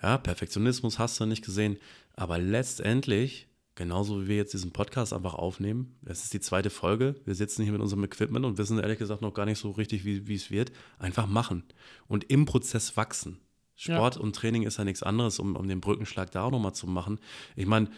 Ja, 0.02 0.16
Perfektionismus 0.18 0.98
hast 0.98 1.18
du 1.18 1.26
nicht 1.26 1.44
gesehen. 1.44 1.76
Aber 2.14 2.38
letztendlich, 2.38 3.48
genauso 3.76 4.22
wie 4.22 4.26
wir 4.28 4.36
jetzt 4.36 4.52
diesen 4.52 4.72
Podcast 4.72 5.12
einfach 5.12 5.34
aufnehmen, 5.34 5.94
es 6.04 6.24
ist 6.24 6.34
die 6.34 6.40
zweite 6.40 6.70
Folge. 6.70 7.14
Wir 7.24 7.34
sitzen 7.36 7.62
hier 7.62 7.72
mit 7.72 7.80
unserem 7.80 8.02
Equipment 8.02 8.44
und 8.44 8.58
wissen 8.58 8.78
ehrlich 8.80 8.98
gesagt 8.98 9.22
noch 9.22 9.32
gar 9.34 9.46
nicht 9.46 9.58
so 9.60 9.70
richtig, 9.70 10.04
wie, 10.04 10.26
wie 10.26 10.34
es 10.34 10.50
wird. 10.50 10.72
Einfach 10.98 11.26
machen 11.28 11.62
und 12.08 12.24
im 12.30 12.44
Prozess 12.46 12.96
wachsen. 12.96 13.38
Sport 13.76 14.16
und 14.16 14.34
Training 14.34 14.62
ist 14.64 14.78
ja 14.78 14.84
nichts 14.84 15.02
anderes, 15.04 15.38
um, 15.38 15.54
um 15.54 15.68
den 15.68 15.80
Brückenschlag 15.80 16.30
da 16.32 16.42
auch 16.44 16.50
nochmal 16.50 16.74
zu 16.74 16.86
machen. 16.86 17.20
Ich 17.54 17.66
meine, 17.66 17.88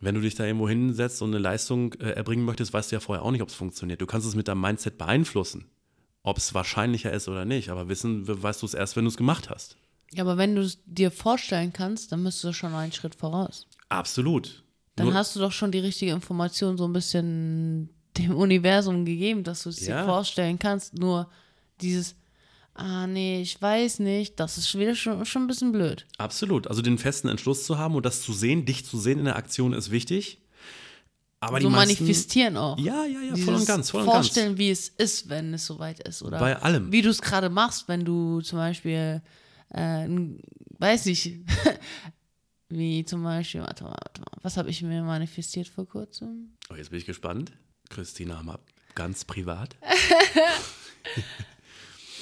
wenn 0.00 0.14
du 0.14 0.20
dich 0.22 0.34
da 0.34 0.44
irgendwo 0.46 0.68
hinsetzt 0.68 1.20
und 1.22 1.30
eine 1.30 1.38
Leistung 1.38 1.92
äh, 1.94 2.10
erbringen 2.12 2.44
möchtest, 2.46 2.72
weißt 2.72 2.90
du 2.90 2.96
ja 2.96 3.00
vorher 3.00 3.24
auch 3.24 3.30
nicht, 3.30 3.42
ob 3.42 3.48
es 3.48 3.54
funktioniert. 3.54 4.00
Du 4.00 4.06
kannst 4.06 4.26
es 4.26 4.34
mit 4.34 4.48
deinem 4.48 4.60
Mindset 4.62 4.96
beeinflussen, 4.96 5.66
ob 6.22 6.38
es 6.38 6.54
wahrscheinlicher 6.54 7.12
ist 7.12 7.28
oder 7.28 7.44
nicht. 7.44 7.68
Aber 7.68 7.88
wissen 7.90 8.26
we- 8.26 8.42
weißt 8.42 8.62
du 8.62 8.66
es 8.66 8.74
erst, 8.74 8.96
wenn 8.96 9.04
du 9.04 9.10
es 9.10 9.16
gemacht 9.18 9.50
hast. 9.50 9.76
Ja, 10.14 10.22
aber 10.22 10.38
wenn 10.38 10.54
du 10.54 10.62
es 10.62 10.78
dir 10.86 11.10
vorstellen 11.10 11.74
kannst, 11.74 12.12
dann 12.12 12.24
bist 12.24 12.42
du 12.42 12.54
schon 12.54 12.72
einen 12.72 12.92
Schritt 12.92 13.14
voraus. 13.14 13.66
Absolut. 13.90 14.62
Dann 14.98 15.06
Nur- 15.06 15.14
hast 15.14 15.34
du 15.34 15.40
doch 15.40 15.52
schon 15.52 15.72
die 15.72 15.78
richtige 15.78 16.12
Information 16.12 16.76
so 16.76 16.84
ein 16.86 16.92
bisschen 16.92 17.88
dem 18.16 18.34
Universum 18.36 19.04
gegeben, 19.04 19.44
dass 19.44 19.62
du 19.62 19.70
es 19.70 19.86
Ja. 19.86 20.00
dir 20.02 20.06
vorstellen 20.06 20.58
kannst. 20.58 20.94
Nur 20.98 21.30
dieses, 21.80 22.16
ah 22.74 23.06
nee, 23.06 23.40
ich 23.40 23.60
weiß 23.62 24.00
nicht, 24.00 24.38
das 24.40 24.58
ist 24.58 24.76
wieder 24.78 24.94
schon, 24.94 25.24
schon 25.24 25.42
ein 25.44 25.46
bisschen 25.46 25.72
blöd. 25.72 26.06
Absolut. 26.18 26.66
Also 26.66 26.82
den 26.82 26.98
festen 26.98 27.28
Entschluss 27.28 27.64
zu 27.64 27.78
haben 27.78 27.94
und 27.94 28.04
das 28.04 28.20
zu 28.22 28.32
sehen, 28.32 28.64
dich 28.66 28.84
zu 28.84 28.98
sehen 28.98 29.20
in 29.20 29.24
der 29.26 29.36
Aktion 29.36 29.72
ist 29.72 29.90
wichtig. 29.90 30.40
Aber 31.40 31.60
so 31.60 31.68
die 31.68 31.72
meisten, 31.72 31.94
manifestieren 32.02 32.56
auch. 32.56 32.76
Ja, 32.80 33.04
ja, 33.04 33.20
ja, 33.20 33.36
voll 33.36 33.54
und 33.54 33.66
ganz, 33.66 33.90
voll 33.90 34.00
und 34.00 34.06
ganz. 34.08 34.26
Vorstellen, 34.26 34.58
wie 34.58 34.70
es 34.70 34.88
ist, 34.88 35.28
wenn 35.28 35.54
es 35.54 35.66
soweit 35.66 36.00
ist. 36.00 36.20
Oder 36.22 36.40
Bei 36.40 36.56
allem. 36.60 36.90
wie 36.90 37.00
du 37.02 37.10
es 37.10 37.22
gerade 37.22 37.48
machst, 37.48 37.86
wenn 37.86 38.04
du 38.04 38.40
zum 38.40 38.58
Beispiel, 38.58 39.22
äh, 39.68 40.08
weiß 40.80 41.06
ich, 41.06 41.36
wie 42.68 43.04
zum 43.04 43.22
Beispiel, 43.22 43.60
warte 43.62 43.84
mal, 43.84 43.90
warte 43.90 44.20
mal, 44.20 44.30
was 44.42 44.56
habe 44.56 44.70
ich 44.70 44.82
mir 44.82 45.02
manifestiert 45.02 45.68
vor 45.68 45.86
kurzem? 45.86 46.52
Oh, 46.70 46.74
jetzt 46.74 46.90
bin 46.90 46.98
ich 46.98 47.06
gespannt. 47.06 47.52
Christina, 47.88 48.42
mal 48.42 48.58
ganz 48.94 49.24
privat. 49.24 49.76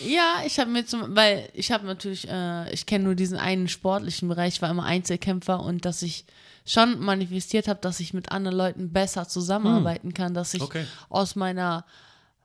Ja, 0.07 0.43
ich 0.45 0.59
habe 0.59 0.71
mir 0.71 0.85
zum, 0.85 1.17
weil 1.17 1.49
ich 1.55 1.73
habe 1.73 1.87
natürlich, 1.87 2.29
äh, 2.29 2.71
ich 2.71 2.85
kenne 2.85 3.05
nur 3.05 3.15
diesen 3.15 3.39
einen 3.39 3.67
sportlichen 3.67 4.29
Bereich, 4.29 4.57
ich 4.57 4.63
war 4.63 4.71
immer 4.71 4.85
Einzelkämpfer 4.85 5.63
und 5.63 5.87
dass 5.87 6.03
ich 6.03 6.27
schon 6.67 7.01
manifestiert 7.01 7.67
habe, 7.67 7.81
dass 7.81 7.99
ich 7.99 8.13
mit 8.13 8.31
anderen 8.31 8.59
Leuten 8.59 8.93
besser 8.93 9.27
zusammenarbeiten 9.27 10.13
kann, 10.13 10.35
dass 10.35 10.53
ich 10.53 10.61
Okay. 10.61 10.85
aus 11.09 11.35
meiner 11.35 11.87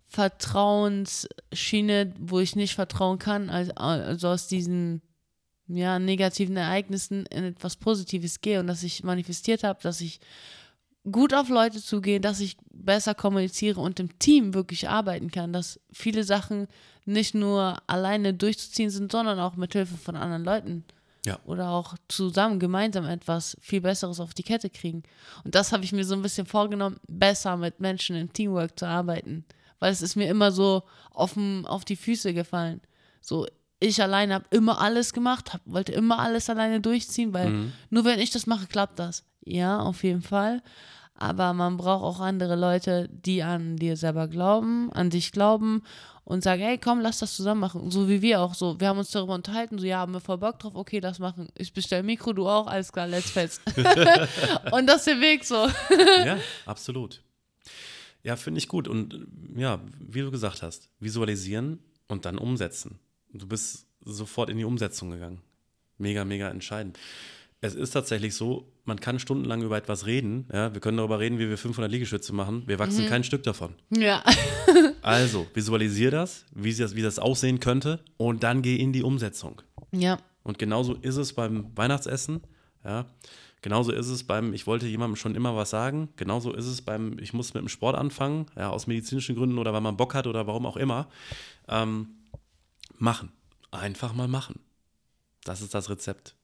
Vertrauensschiene, 0.07 2.13
wo 2.19 2.39
ich 2.39 2.55
nicht 2.55 2.75
vertrauen 2.75 3.19
kann, 3.19 3.49
also, 3.49 3.73
also 3.73 4.29
aus 4.29 4.47
diesen 4.47 5.01
ja, 5.75 5.99
negativen 5.99 6.57
Ereignissen 6.57 7.25
in 7.27 7.43
etwas 7.43 7.75
Positives 7.75 8.41
gehe 8.41 8.59
und 8.59 8.67
dass 8.67 8.83
ich 8.83 9.03
manifestiert 9.03 9.63
habe, 9.63 9.79
dass 9.81 10.01
ich 10.01 10.19
gut 11.09 11.33
auf 11.33 11.49
Leute 11.49 11.81
zugehe, 11.81 12.19
dass 12.19 12.39
ich 12.39 12.57
besser 12.71 13.15
kommuniziere 13.15 13.79
und 13.79 13.99
im 13.99 14.17
Team 14.19 14.53
wirklich 14.53 14.87
arbeiten 14.89 15.31
kann, 15.31 15.51
dass 15.53 15.79
viele 15.91 16.23
Sachen 16.23 16.67
nicht 17.05 17.33
nur 17.33 17.77
alleine 17.87 18.33
durchzuziehen 18.33 18.89
sind, 18.91 19.11
sondern 19.11 19.39
auch 19.39 19.55
mit 19.55 19.73
Hilfe 19.73 19.97
von 19.97 20.15
anderen 20.15 20.43
Leuten 20.43 20.83
Ja. 21.25 21.39
oder 21.45 21.69
auch 21.71 21.95
zusammen 22.07 22.59
gemeinsam 22.59 23.05
etwas 23.05 23.57
viel 23.59 23.81
Besseres 23.81 24.19
auf 24.19 24.33
die 24.35 24.43
Kette 24.43 24.69
kriegen. 24.69 25.01
Und 25.43 25.55
das 25.55 25.71
habe 25.71 25.83
ich 25.83 25.91
mir 25.91 26.05
so 26.05 26.13
ein 26.13 26.21
bisschen 26.21 26.45
vorgenommen, 26.45 26.99
besser 27.07 27.57
mit 27.57 27.79
Menschen 27.79 28.15
im 28.15 28.31
Teamwork 28.31 28.77
zu 28.77 28.87
arbeiten, 28.87 29.43
weil 29.79 29.91
es 29.91 30.03
ist 30.03 30.15
mir 30.15 30.29
immer 30.29 30.51
so 30.51 30.83
auf, 31.11 31.35
auf 31.65 31.83
die 31.85 31.95
Füße 31.95 32.33
gefallen. 32.35 32.81
So 33.21 33.47
ich 33.81 34.01
alleine 34.01 34.35
habe 34.35 34.45
immer 34.51 34.79
alles 34.79 35.11
gemacht, 35.11 35.53
hab, 35.53 35.61
wollte 35.65 35.91
immer 35.91 36.19
alles 36.19 36.49
alleine 36.49 36.79
durchziehen, 36.79 37.33
weil 37.33 37.71
nur 37.89 38.05
wenn 38.05 38.19
ich 38.19 38.29
das 38.29 38.45
mache, 38.45 38.67
klappt 38.67 38.99
das. 38.99 39.25
Ja, 39.43 39.79
auf 39.79 40.03
jeden 40.03 40.21
Fall. 40.21 40.61
Aber 41.15 41.53
man 41.53 41.77
braucht 41.77 42.03
auch 42.03 42.19
andere 42.19 42.55
Leute, 42.55 43.09
die 43.11 43.43
an 43.43 43.75
dir 43.77 43.97
selber 43.97 44.27
glauben, 44.27 44.91
an 44.93 45.09
dich 45.09 45.31
glauben 45.31 45.83
und 46.23 46.43
sagen, 46.43 46.61
hey, 46.61 46.77
komm, 46.77 46.99
lass 47.01 47.19
das 47.19 47.35
zusammen 47.35 47.61
machen. 47.61 47.91
So 47.91 48.07
wie 48.07 48.21
wir 48.21 48.41
auch 48.41 48.53
so. 48.53 48.79
Wir 48.79 48.87
haben 48.87 48.99
uns 48.99 49.11
darüber 49.11 49.35
unterhalten, 49.35 49.79
so, 49.79 49.85
ja, 49.85 49.97
haben 49.97 50.13
wir 50.13 50.19
voll 50.19 50.37
Bock 50.37 50.59
drauf, 50.59 50.75
okay, 50.75 50.99
das 50.99 51.19
machen. 51.19 51.49
Ich 51.57 51.73
bestelle 51.73 52.03
Mikro, 52.03 52.33
du 52.33 52.47
auch, 52.47 52.67
alles 52.67 52.91
klar, 52.91 53.07
let's 53.07 53.31
fest. 53.31 53.61
und 54.71 54.87
das 54.87 54.97
ist 54.97 55.07
der 55.07 55.21
Weg 55.21 55.43
so. 55.43 55.67
ja, 56.25 56.37
absolut. 56.65 57.21
Ja, 58.23 58.35
finde 58.35 58.59
ich 58.59 58.67
gut. 58.67 58.87
Und 58.87 59.27
ja, 59.55 59.79
wie 59.99 60.21
du 60.21 60.31
gesagt 60.31 60.61
hast, 60.61 60.89
visualisieren 60.99 61.79
und 62.07 62.25
dann 62.25 62.37
umsetzen. 62.37 62.99
Du 63.33 63.47
bist 63.47 63.87
sofort 64.03 64.49
in 64.49 64.57
die 64.57 64.65
Umsetzung 64.65 65.11
gegangen. 65.11 65.41
Mega, 65.97 66.25
mega 66.25 66.49
entscheidend. 66.49 66.97
Es 67.63 67.75
ist 67.75 67.91
tatsächlich 67.91 68.33
so, 68.33 68.71
man 68.85 68.99
kann 68.99 69.19
stundenlang 69.19 69.61
über 69.61 69.77
etwas 69.77 70.07
reden. 70.07 70.47
Ja, 70.51 70.73
wir 70.73 70.81
können 70.81 70.97
darüber 70.97 71.19
reden, 71.19 71.37
wie 71.37 71.47
wir 71.47 71.59
500 71.59 71.91
Liegestütze 71.91 72.33
machen. 72.33 72.63
Wir 72.65 72.79
wachsen 72.79 73.07
kein 73.07 73.23
Stück 73.23 73.43
davon. 73.43 73.75
Ja. 73.89 74.23
Also, 75.03 75.47
visualisier 75.55 76.11
das, 76.11 76.45
wie 76.53 76.71
das, 76.75 76.95
wie 76.95 77.01
das 77.01 77.17
aussehen 77.17 77.59
könnte 77.59 77.99
und 78.17 78.43
dann 78.43 78.61
geh 78.61 78.75
in 78.75 78.93
die 78.93 79.01
Umsetzung. 79.01 79.63
Ja. 79.91 80.19
Und 80.43 80.59
genauso 80.59 80.93
ist 80.93 81.17
es 81.17 81.33
beim 81.33 81.75
Weihnachtsessen. 81.75 82.41
Ja. 82.85 83.07
Genauso 83.63 83.91
ist 83.91 84.07
es 84.07 84.23
beim, 84.23 84.53
ich 84.53 84.67
wollte 84.67 84.85
jemandem 84.85 85.15
schon 85.15 85.33
immer 85.33 85.55
was 85.55 85.71
sagen. 85.71 86.09
Genauso 86.17 86.53
ist 86.53 86.67
es 86.67 86.83
beim, 86.83 87.17
ich 87.19 87.33
muss 87.33 87.53
mit 87.55 87.61
dem 87.61 87.67
Sport 87.67 87.95
anfangen, 87.95 88.45
ja, 88.55 88.69
aus 88.69 88.85
medizinischen 88.85 89.35
Gründen 89.35 89.57
oder 89.57 89.73
weil 89.73 89.81
man 89.81 89.97
Bock 89.97 90.13
hat 90.13 90.27
oder 90.27 90.45
warum 90.45 90.67
auch 90.67 90.77
immer. 90.77 91.07
Ähm, 91.67 92.07
machen. 93.01 93.31
Einfach 93.71 94.13
mal 94.13 94.27
machen. 94.27 94.59
Das 95.43 95.61
ist 95.61 95.73
das 95.73 95.89
Rezept. 95.89 96.35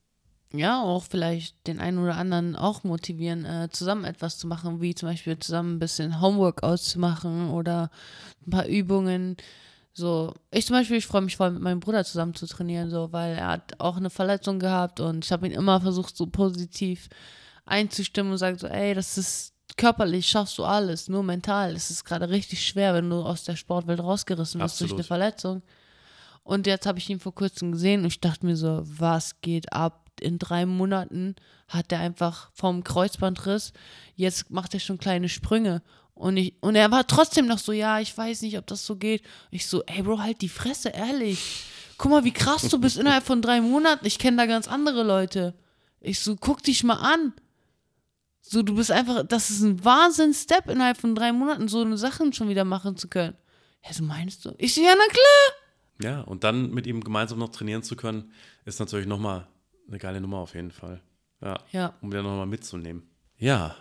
Ja, 0.52 0.82
auch 0.82 1.04
vielleicht 1.04 1.66
den 1.66 1.78
einen 1.78 1.98
oder 1.98 2.16
anderen 2.16 2.56
auch 2.56 2.82
motivieren, 2.82 3.44
äh, 3.44 3.68
zusammen 3.70 4.04
etwas 4.04 4.38
zu 4.38 4.46
machen, 4.46 4.80
wie 4.80 4.94
zum 4.94 5.08
Beispiel 5.08 5.38
zusammen 5.38 5.76
ein 5.76 5.78
bisschen 5.78 6.22
Homework 6.22 6.62
auszumachen 6.62 7.50
oder 7.50 7.90
ein 8.46 8.50
paar 8.50 8.66
Übungen. 8.66 9.36
So, 9.92 10.34
ich 10.50 10.64
zum 10.64 10.76
Beispiel, 10.76 10.96
ich 10.96 11.06
freue 11.06 11.20
mich 11.20 11.36
voll 11.36 11.50
mit 11.50 11.60
meinem 11.60 11.80
Bruder 11.80 12.04
zusammen 12.04 12.34
zu 12.34 12.46
trainieren, 12.46 12.88
so, 12.88 13.12
weil 13.12 13.36
er 13.36 13.48
hat 13.48 13.78
auch 13.78 13.98
eine 13.98 14.10
Verletzung 14.10 14.58
gehabt 14.58 15.00
und 15.00 15.24
ich 15.24 15.32
habe 15.32 15.46
ihn 15.46 15.52
immer 15.52 15.80
versucht, 15.82 16.16
so 16.16 16.26
positiv 16.26 17.08
einzustimmen 17.66 18.32
und 18.32 18.38
sagen 18.38 18.56
so, 18.56 18.68
ey, 18.68 18.94
das 18.94 19.18
ist 19.18 19.52
körperlich 19.76 20.26
schaffst 20.26 20.56
du 20.56 20.64
alles, 20.64 21.08
nur 21.08 21.22
mental 21.22 21.74
ist 21.74 21.90
es 21.90 22.04
gerade 22.04 22.30
richtig 22.30 22.66
schwer, 22.66 22.94
wenn 22.94 23.10
du 23.10 23.16
aus 23.16 23.44
der 23.44 23.56
Sportwelt 23.56 24.00
rausgerissen 24.00 24.60
wirst 24.60 24.80
durch 24.80 24.94
eine 24.94 25.04
Verletzung. 25.04 25.62
Und 26.48 26.66
jetzt 26.66 26.86
habe 26.86 26.98
ich 26.98 27.10
ihn 27.10 27.20
vor 27.20 27.34
kurzem 27.34 27.72
gesehen 27.72 28.00
und 28.00 28.06
ich 28.06 28.22
dachte 28.22 28.46
mir 28.46 28.56
so, 28.56 28.80
was 28.82 29.42
geht 29.42 29.70
ab? 29.70 30.08
In 30.18 30.38
drei 30.38 30.64
Monaten 30.64 31.36
hat 31.68 31.92
er 31.92 32.00
einfach 32.00 32.50
vom 32.54 32.82
Kreuzbandriss, 32.82 33.74
jetzt 34.14 34.50
macht 34.50 34.72
er 34.72 34.80
schon 34.80 34.96
kleine 34.96 35.28
Sprünge. 35.28 35.82
Und, 36.14 36.38
ich, 36.38 36.54
und 36.62 36.74
er 36.74 36.90
war 36.90 37.06
trotzdem 37.06 37.46
noch 37.46 37.58
so, 37.58 37.72
ja, 37.72 38.00
ich 38.00 38.16
weiß 38.16 38.40
nicht, 38.40 38.56
ob 38.56 38.66
das 38.66 38.86
so 38.86 38.96
geht. 38.96 39.22
Ich 39.50 39.66
so, 39.66 39.84
ey 39.84 40.02
Bro, 40.02 40.20
halt 40.20 40.40
die 40.40 40.48
Fresse, 40.48 40.88
ehrlich. 40.88 41.64
Guck 41.98 42.12
mal, 42.12 42.24
wie 42.24 42.32
krass 42.32 42.62
du 42.70 42.78
bist 42.78 42.96
innerhalb 42.96 43.24
von 43.24 43.42
drei 43.42 43.60
Monaten. 43.60 44.06
Ich 44.06 44.18
kenne 44.18 44.38
da 44.38 44.46
ganz 44.46 44.68
andere 44.68 45.02
Leute. 45.02 45.52
Ich 46.00 46.20
so, 46.20 46.34
guck 46.34 46.62
dich 46.62 46.82
mal 46.82 46.94
an. 46.94 47.34
So, 48.40 48.62
du 48.62 48.74
bist 48.74 48.90
einfach, 48.90 49.22
das 49.22 49.50
ist 49.50 49.60
ein 49.60 49.84
Wahnsinn-Step, 49.84 50.70
innerhalb 50.70 50.96
von 50.96 51.14
drei 51.14 51.30
Monaten 51.30 51.68
so 51.68 51.82
eine 51.82 51.98
Sachen 51.98 52.32
schon 52.32 52.48
wieder 52.48 52.64
machen 52.64 52.96
zu 52.96 53.08
können. 53.08 53.36
Ja, 53.84 53.92
so 53.92 54.02
meinst 54.02 54.46
du? 54.46 54.54
Ich 54.56 54.74
so, 54.74 54.80
ja, 54.80 54.94
na 54.96 55.12
klar. 55.12 55.67
Ja, 56.00 56.20
und 56.20 56.44
dann 56.44 56.70
mit 56.70 56.86
ihm 56.86 57.02
gemeinsam 57.02 57.38
noch 57.38 57.48
trainieren 57.50 57.82
zu 57.82 57.96
können, 57.96 58.32
ist 58.64 58.78
natürlich 58.80 59.06
nochmal 59.06 59.46
eine 59.88 59.98
geile 59.98 60.20
Nummer 60.20 60.38
auf 60.38 60.54
jeden 60.54 60.70
Fall. 60.70 61.00
Ja, 61.40 61.58
Ja. 61.72 61.94
um 62.00 62.10
wieder 62.12 62.22
nochmal 62.22 62.46
mitzunehmen. 62.46 63.02
Ja, 63.36 63.74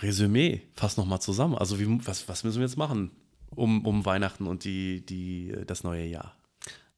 Resümee, 0.00 0.62
fass 0.74 0.96
nochmal 0.96 1.20
zusammen. 1.20 1.56
Also 1.56 1.78
wie, 1.80 2.06
was, 2.06 2.28
was 2.28 2.44
müssen 2.44 2.58
wir 2.60 2.66
jetzt 2.66 2.76
machen 2.76 3.10
um, 3.50 3.84
um 3.86 4.04
Weihnachten 4.04 4.46
und 4.46 4.64
die, 4.64 5.04
die, 5.04 5.54
das 5.66 5.82
neue 5.84 6.04
Jahr? 6.06 6.36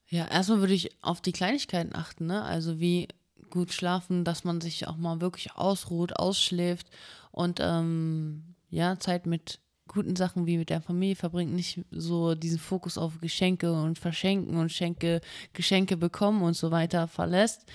Ja, 0.08 0.26
erstmal 0.26 0.60
würde 0.60 0.74
ich 0.74 0.90
auf 1.02 1.20
die 1.20 1.32
Kleinigkeiten 1.32 1.94
achten, 1.94 2.26
ne? 2.26 2.42
Also 2.42 2.80
wie 2.80 3.08
gut 3.48 3.72
schlafen, 3.72 4.24
dass 4.24 4.44
man 4.44 4.60
sich 4.60 4.86
auch 4.88 4.96
mal 4.96 5.20
wirklich 5.20 5.52
ausruht, 5.54 6.16
ausschläft 6.16 6.88
und 7.30 7.58
ähm, 7.60 8.54
ja, 8.70 8.98
Zeit 8.98 9.26
mit 9.26 9.60
guten 9.92 10.14
Sachen 10.14 10.46
wie 10.46 10.56
mit 10.56 10.70
der 10.70 10.80
Familie 10.80 11.16
verbringt, 11.16 11.52
nicht 11.52 11.80
so 11.90 12.36
diesen 12.36 12.60
Fokus 12.60 12.96
auf 12.96 13.20
Geschenke 13.20 13.72
und 13.72 13.98
Verschenken 13.98 14.56
und 14.56 14.70
Schenke, 14.70 15.20
Geschenke 15.52 15.96
bekommen 15.96 16.42
und 16.42 16.54
so 16.54 16.70
weiter 16.70 17.08
verlässt 17.08 17.66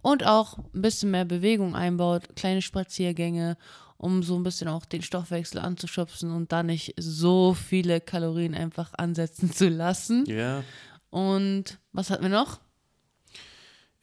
und 0.00 0.26
auch 0.26 0.58
ein 0.58 0.82
bisschen 0.82 1.10
mehr 1.10 1.26
Bewegung 1.26 1.76
einbaut, 1.76 2.36
kleine 2.36 2.62
Spaziergänge, 2.62 3.58
um 3.98 4.22
so 4.22 4.36
ein 4.36 4.44
bisschen 4.44 4.68
auch 4.68 4.86
den 4.86 5.02
Stoffwechsel 5.02 5.60
anzuschubsen 5.60 6.30
und 6.30 6.52
da 6.52 6.62
nicht 6.62 6.94
so 6.96 7.52
viele 7.52 8.00
Kalorien 8.00 8.54
einfach 8.54 8.94
ansetzen 8.96 9.52
zu 9.52 9.68
lassen. 9.68 10.24
Ja. 10.26 10.64
Und 11.10 11.78
was 11.92 12.08
hatten 12.10 12.22
wir 12.22 12.30
noch? 12.30 12.60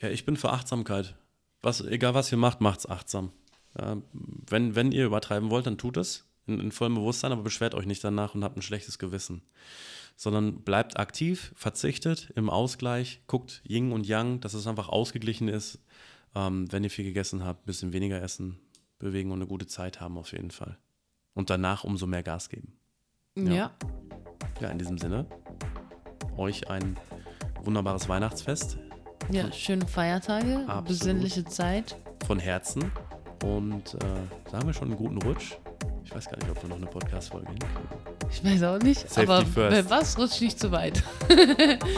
Ja, 0.02 0.10
ich 0.10 0.24
bin 0.24 0.38
für 0.38 0.52
Achtsamkeit. 0.52 1.16
Was, 1.64 1.82
egal 1.82 2.14
was 2.14 2.32
ihr 2.32 2.38
macht, 2.38 2.62
macht's 2.62 2.88
achtsam. 2.88 3.32
Ja, 3.80 3.98
wenn, 4.14 4.76
wenn 4.76 4.92
ihr 4.92 5.08
übertreiben 5.08 5.50
wollt, 5.50 5.66
dann 5.66 5.80
tut 5.80 5.98
es 5.98 6.26
in, 6.48 6.60
in 6.60 6.72
vollem 6.72 6.96
Bewusstsein, 6.96 7.32
aber 7.32 7.44
beschwert 7.44 7.76
euch 7.76 7.86
nicht 7.86 8.04
danach 8.04 8.36
und 8.36 8.44
habt 8.44 8.58
ein 8.58 8.62
schlechtes 8.62 9.00
Gewissen. 9.00 9.42
Sondern 10.16 10.62
bleibt 10.62 10.98
aktiv, 10.98 11.54
verzichtet 11.56 12.32
im 12.36 12.50
Ausgleich, 12.50 13.22
guckt 13.28 13.62
Yin 13.68 13.92
und 13.92 14.08
Yang, 14.08 14.40
dass 14.42 14.54
es 14.54 14.68
einfach 14.68 14.90
ausgeglichen 14.90 15.48
ist. 15.48 15.80
Ähm, 16.34 16.72
wenn 16.72 16.84
ihr 16.84 16.90
viel 16.90 17.06
gegessen 17.06 17.44
habt, 17.44 17.64
ein 17.64 17.66
bisschen 17.66 17.94
weniger 17.94 18.22
essen, 18.22 18.60
bewegen 19.00 19.32
und 19.32 19.40
eine 19.40 19.48
gute 19.48 19.68
Zeit 19.68 20.00
haben 20.00 20.18
auf 20.18 20.32
jeden 20.32 20.52
Fall. 20.52 20.78
Und 21.34 21.50
danach 21.50 21.84
umso 21.84 22.08
mehr 22.08 22.24
Gas 22.24 22.50
geben. 22.50 22.78
Ja. 23.38 23.52
Ja, 23.52 23.76
Ja, 24.62 24.70
in 24.70 24.78
diesem 24.78 24.98
Sinne, 24.98 25.26
euch 26.38 26.70
ein 26.70 26.98
wunderbares 27.64 28.08
Weihnachtsfest 28.08 28.78
schöne 29.54 29.88
Feiertage, 29.88 30.64
Absolut. 30.68 30.88
besinnliche 30.88 31.46
Zeit. 31.46 31.96
von 32.26 32.40
Herzen 32.40 32.92
und 33.44 33.96
äh, 33.96 34.50
sagen 34.50 34.68
wir 34.68 34.74
schon 34.74 34.90
einen 34.90 34.98
guten 34.98 35.22
Rutsch. 35.22 35.58
Ich 36.06 36.14
weiß 36.16 36.26
gar 36.30 36.38
nicht, 36.38 36.50
ob 36.50 36.62
wir 36.62 36.70
noch 36.70 36.78
eine 36.78 36.86
Podcast-Folge 36.86 37.48
hinkriegen. 37.48 37.90
Ich 38.32 38.44
weiß 38.44 38.64
auch 38.64 38.80
nicht, 38.80 39.00
Safety 39.10 39.22
aber 39.32 39.46
first. 39.46 39.76
wenn 39.76 39.90
was 39.90 40.18
rutscht 40.18 40.40
nicht 40.42 40.60
zu 40.60 40.72
weit. 40.72 41.04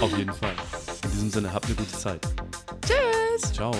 Auf 0.02 0.18
jeden 0.18 0.34
Fall. 0.34 0.54
In 1.04 1.12
diesem 1.12 1.30
Sinne, 1.30 1.54
habt 1.54 1.66
eine 1.66 1.76
gute 1.76 1.92
Zeit. 1.92 2.22
Tschüss! 2.86 3.54
Ciao. 3.54 3.74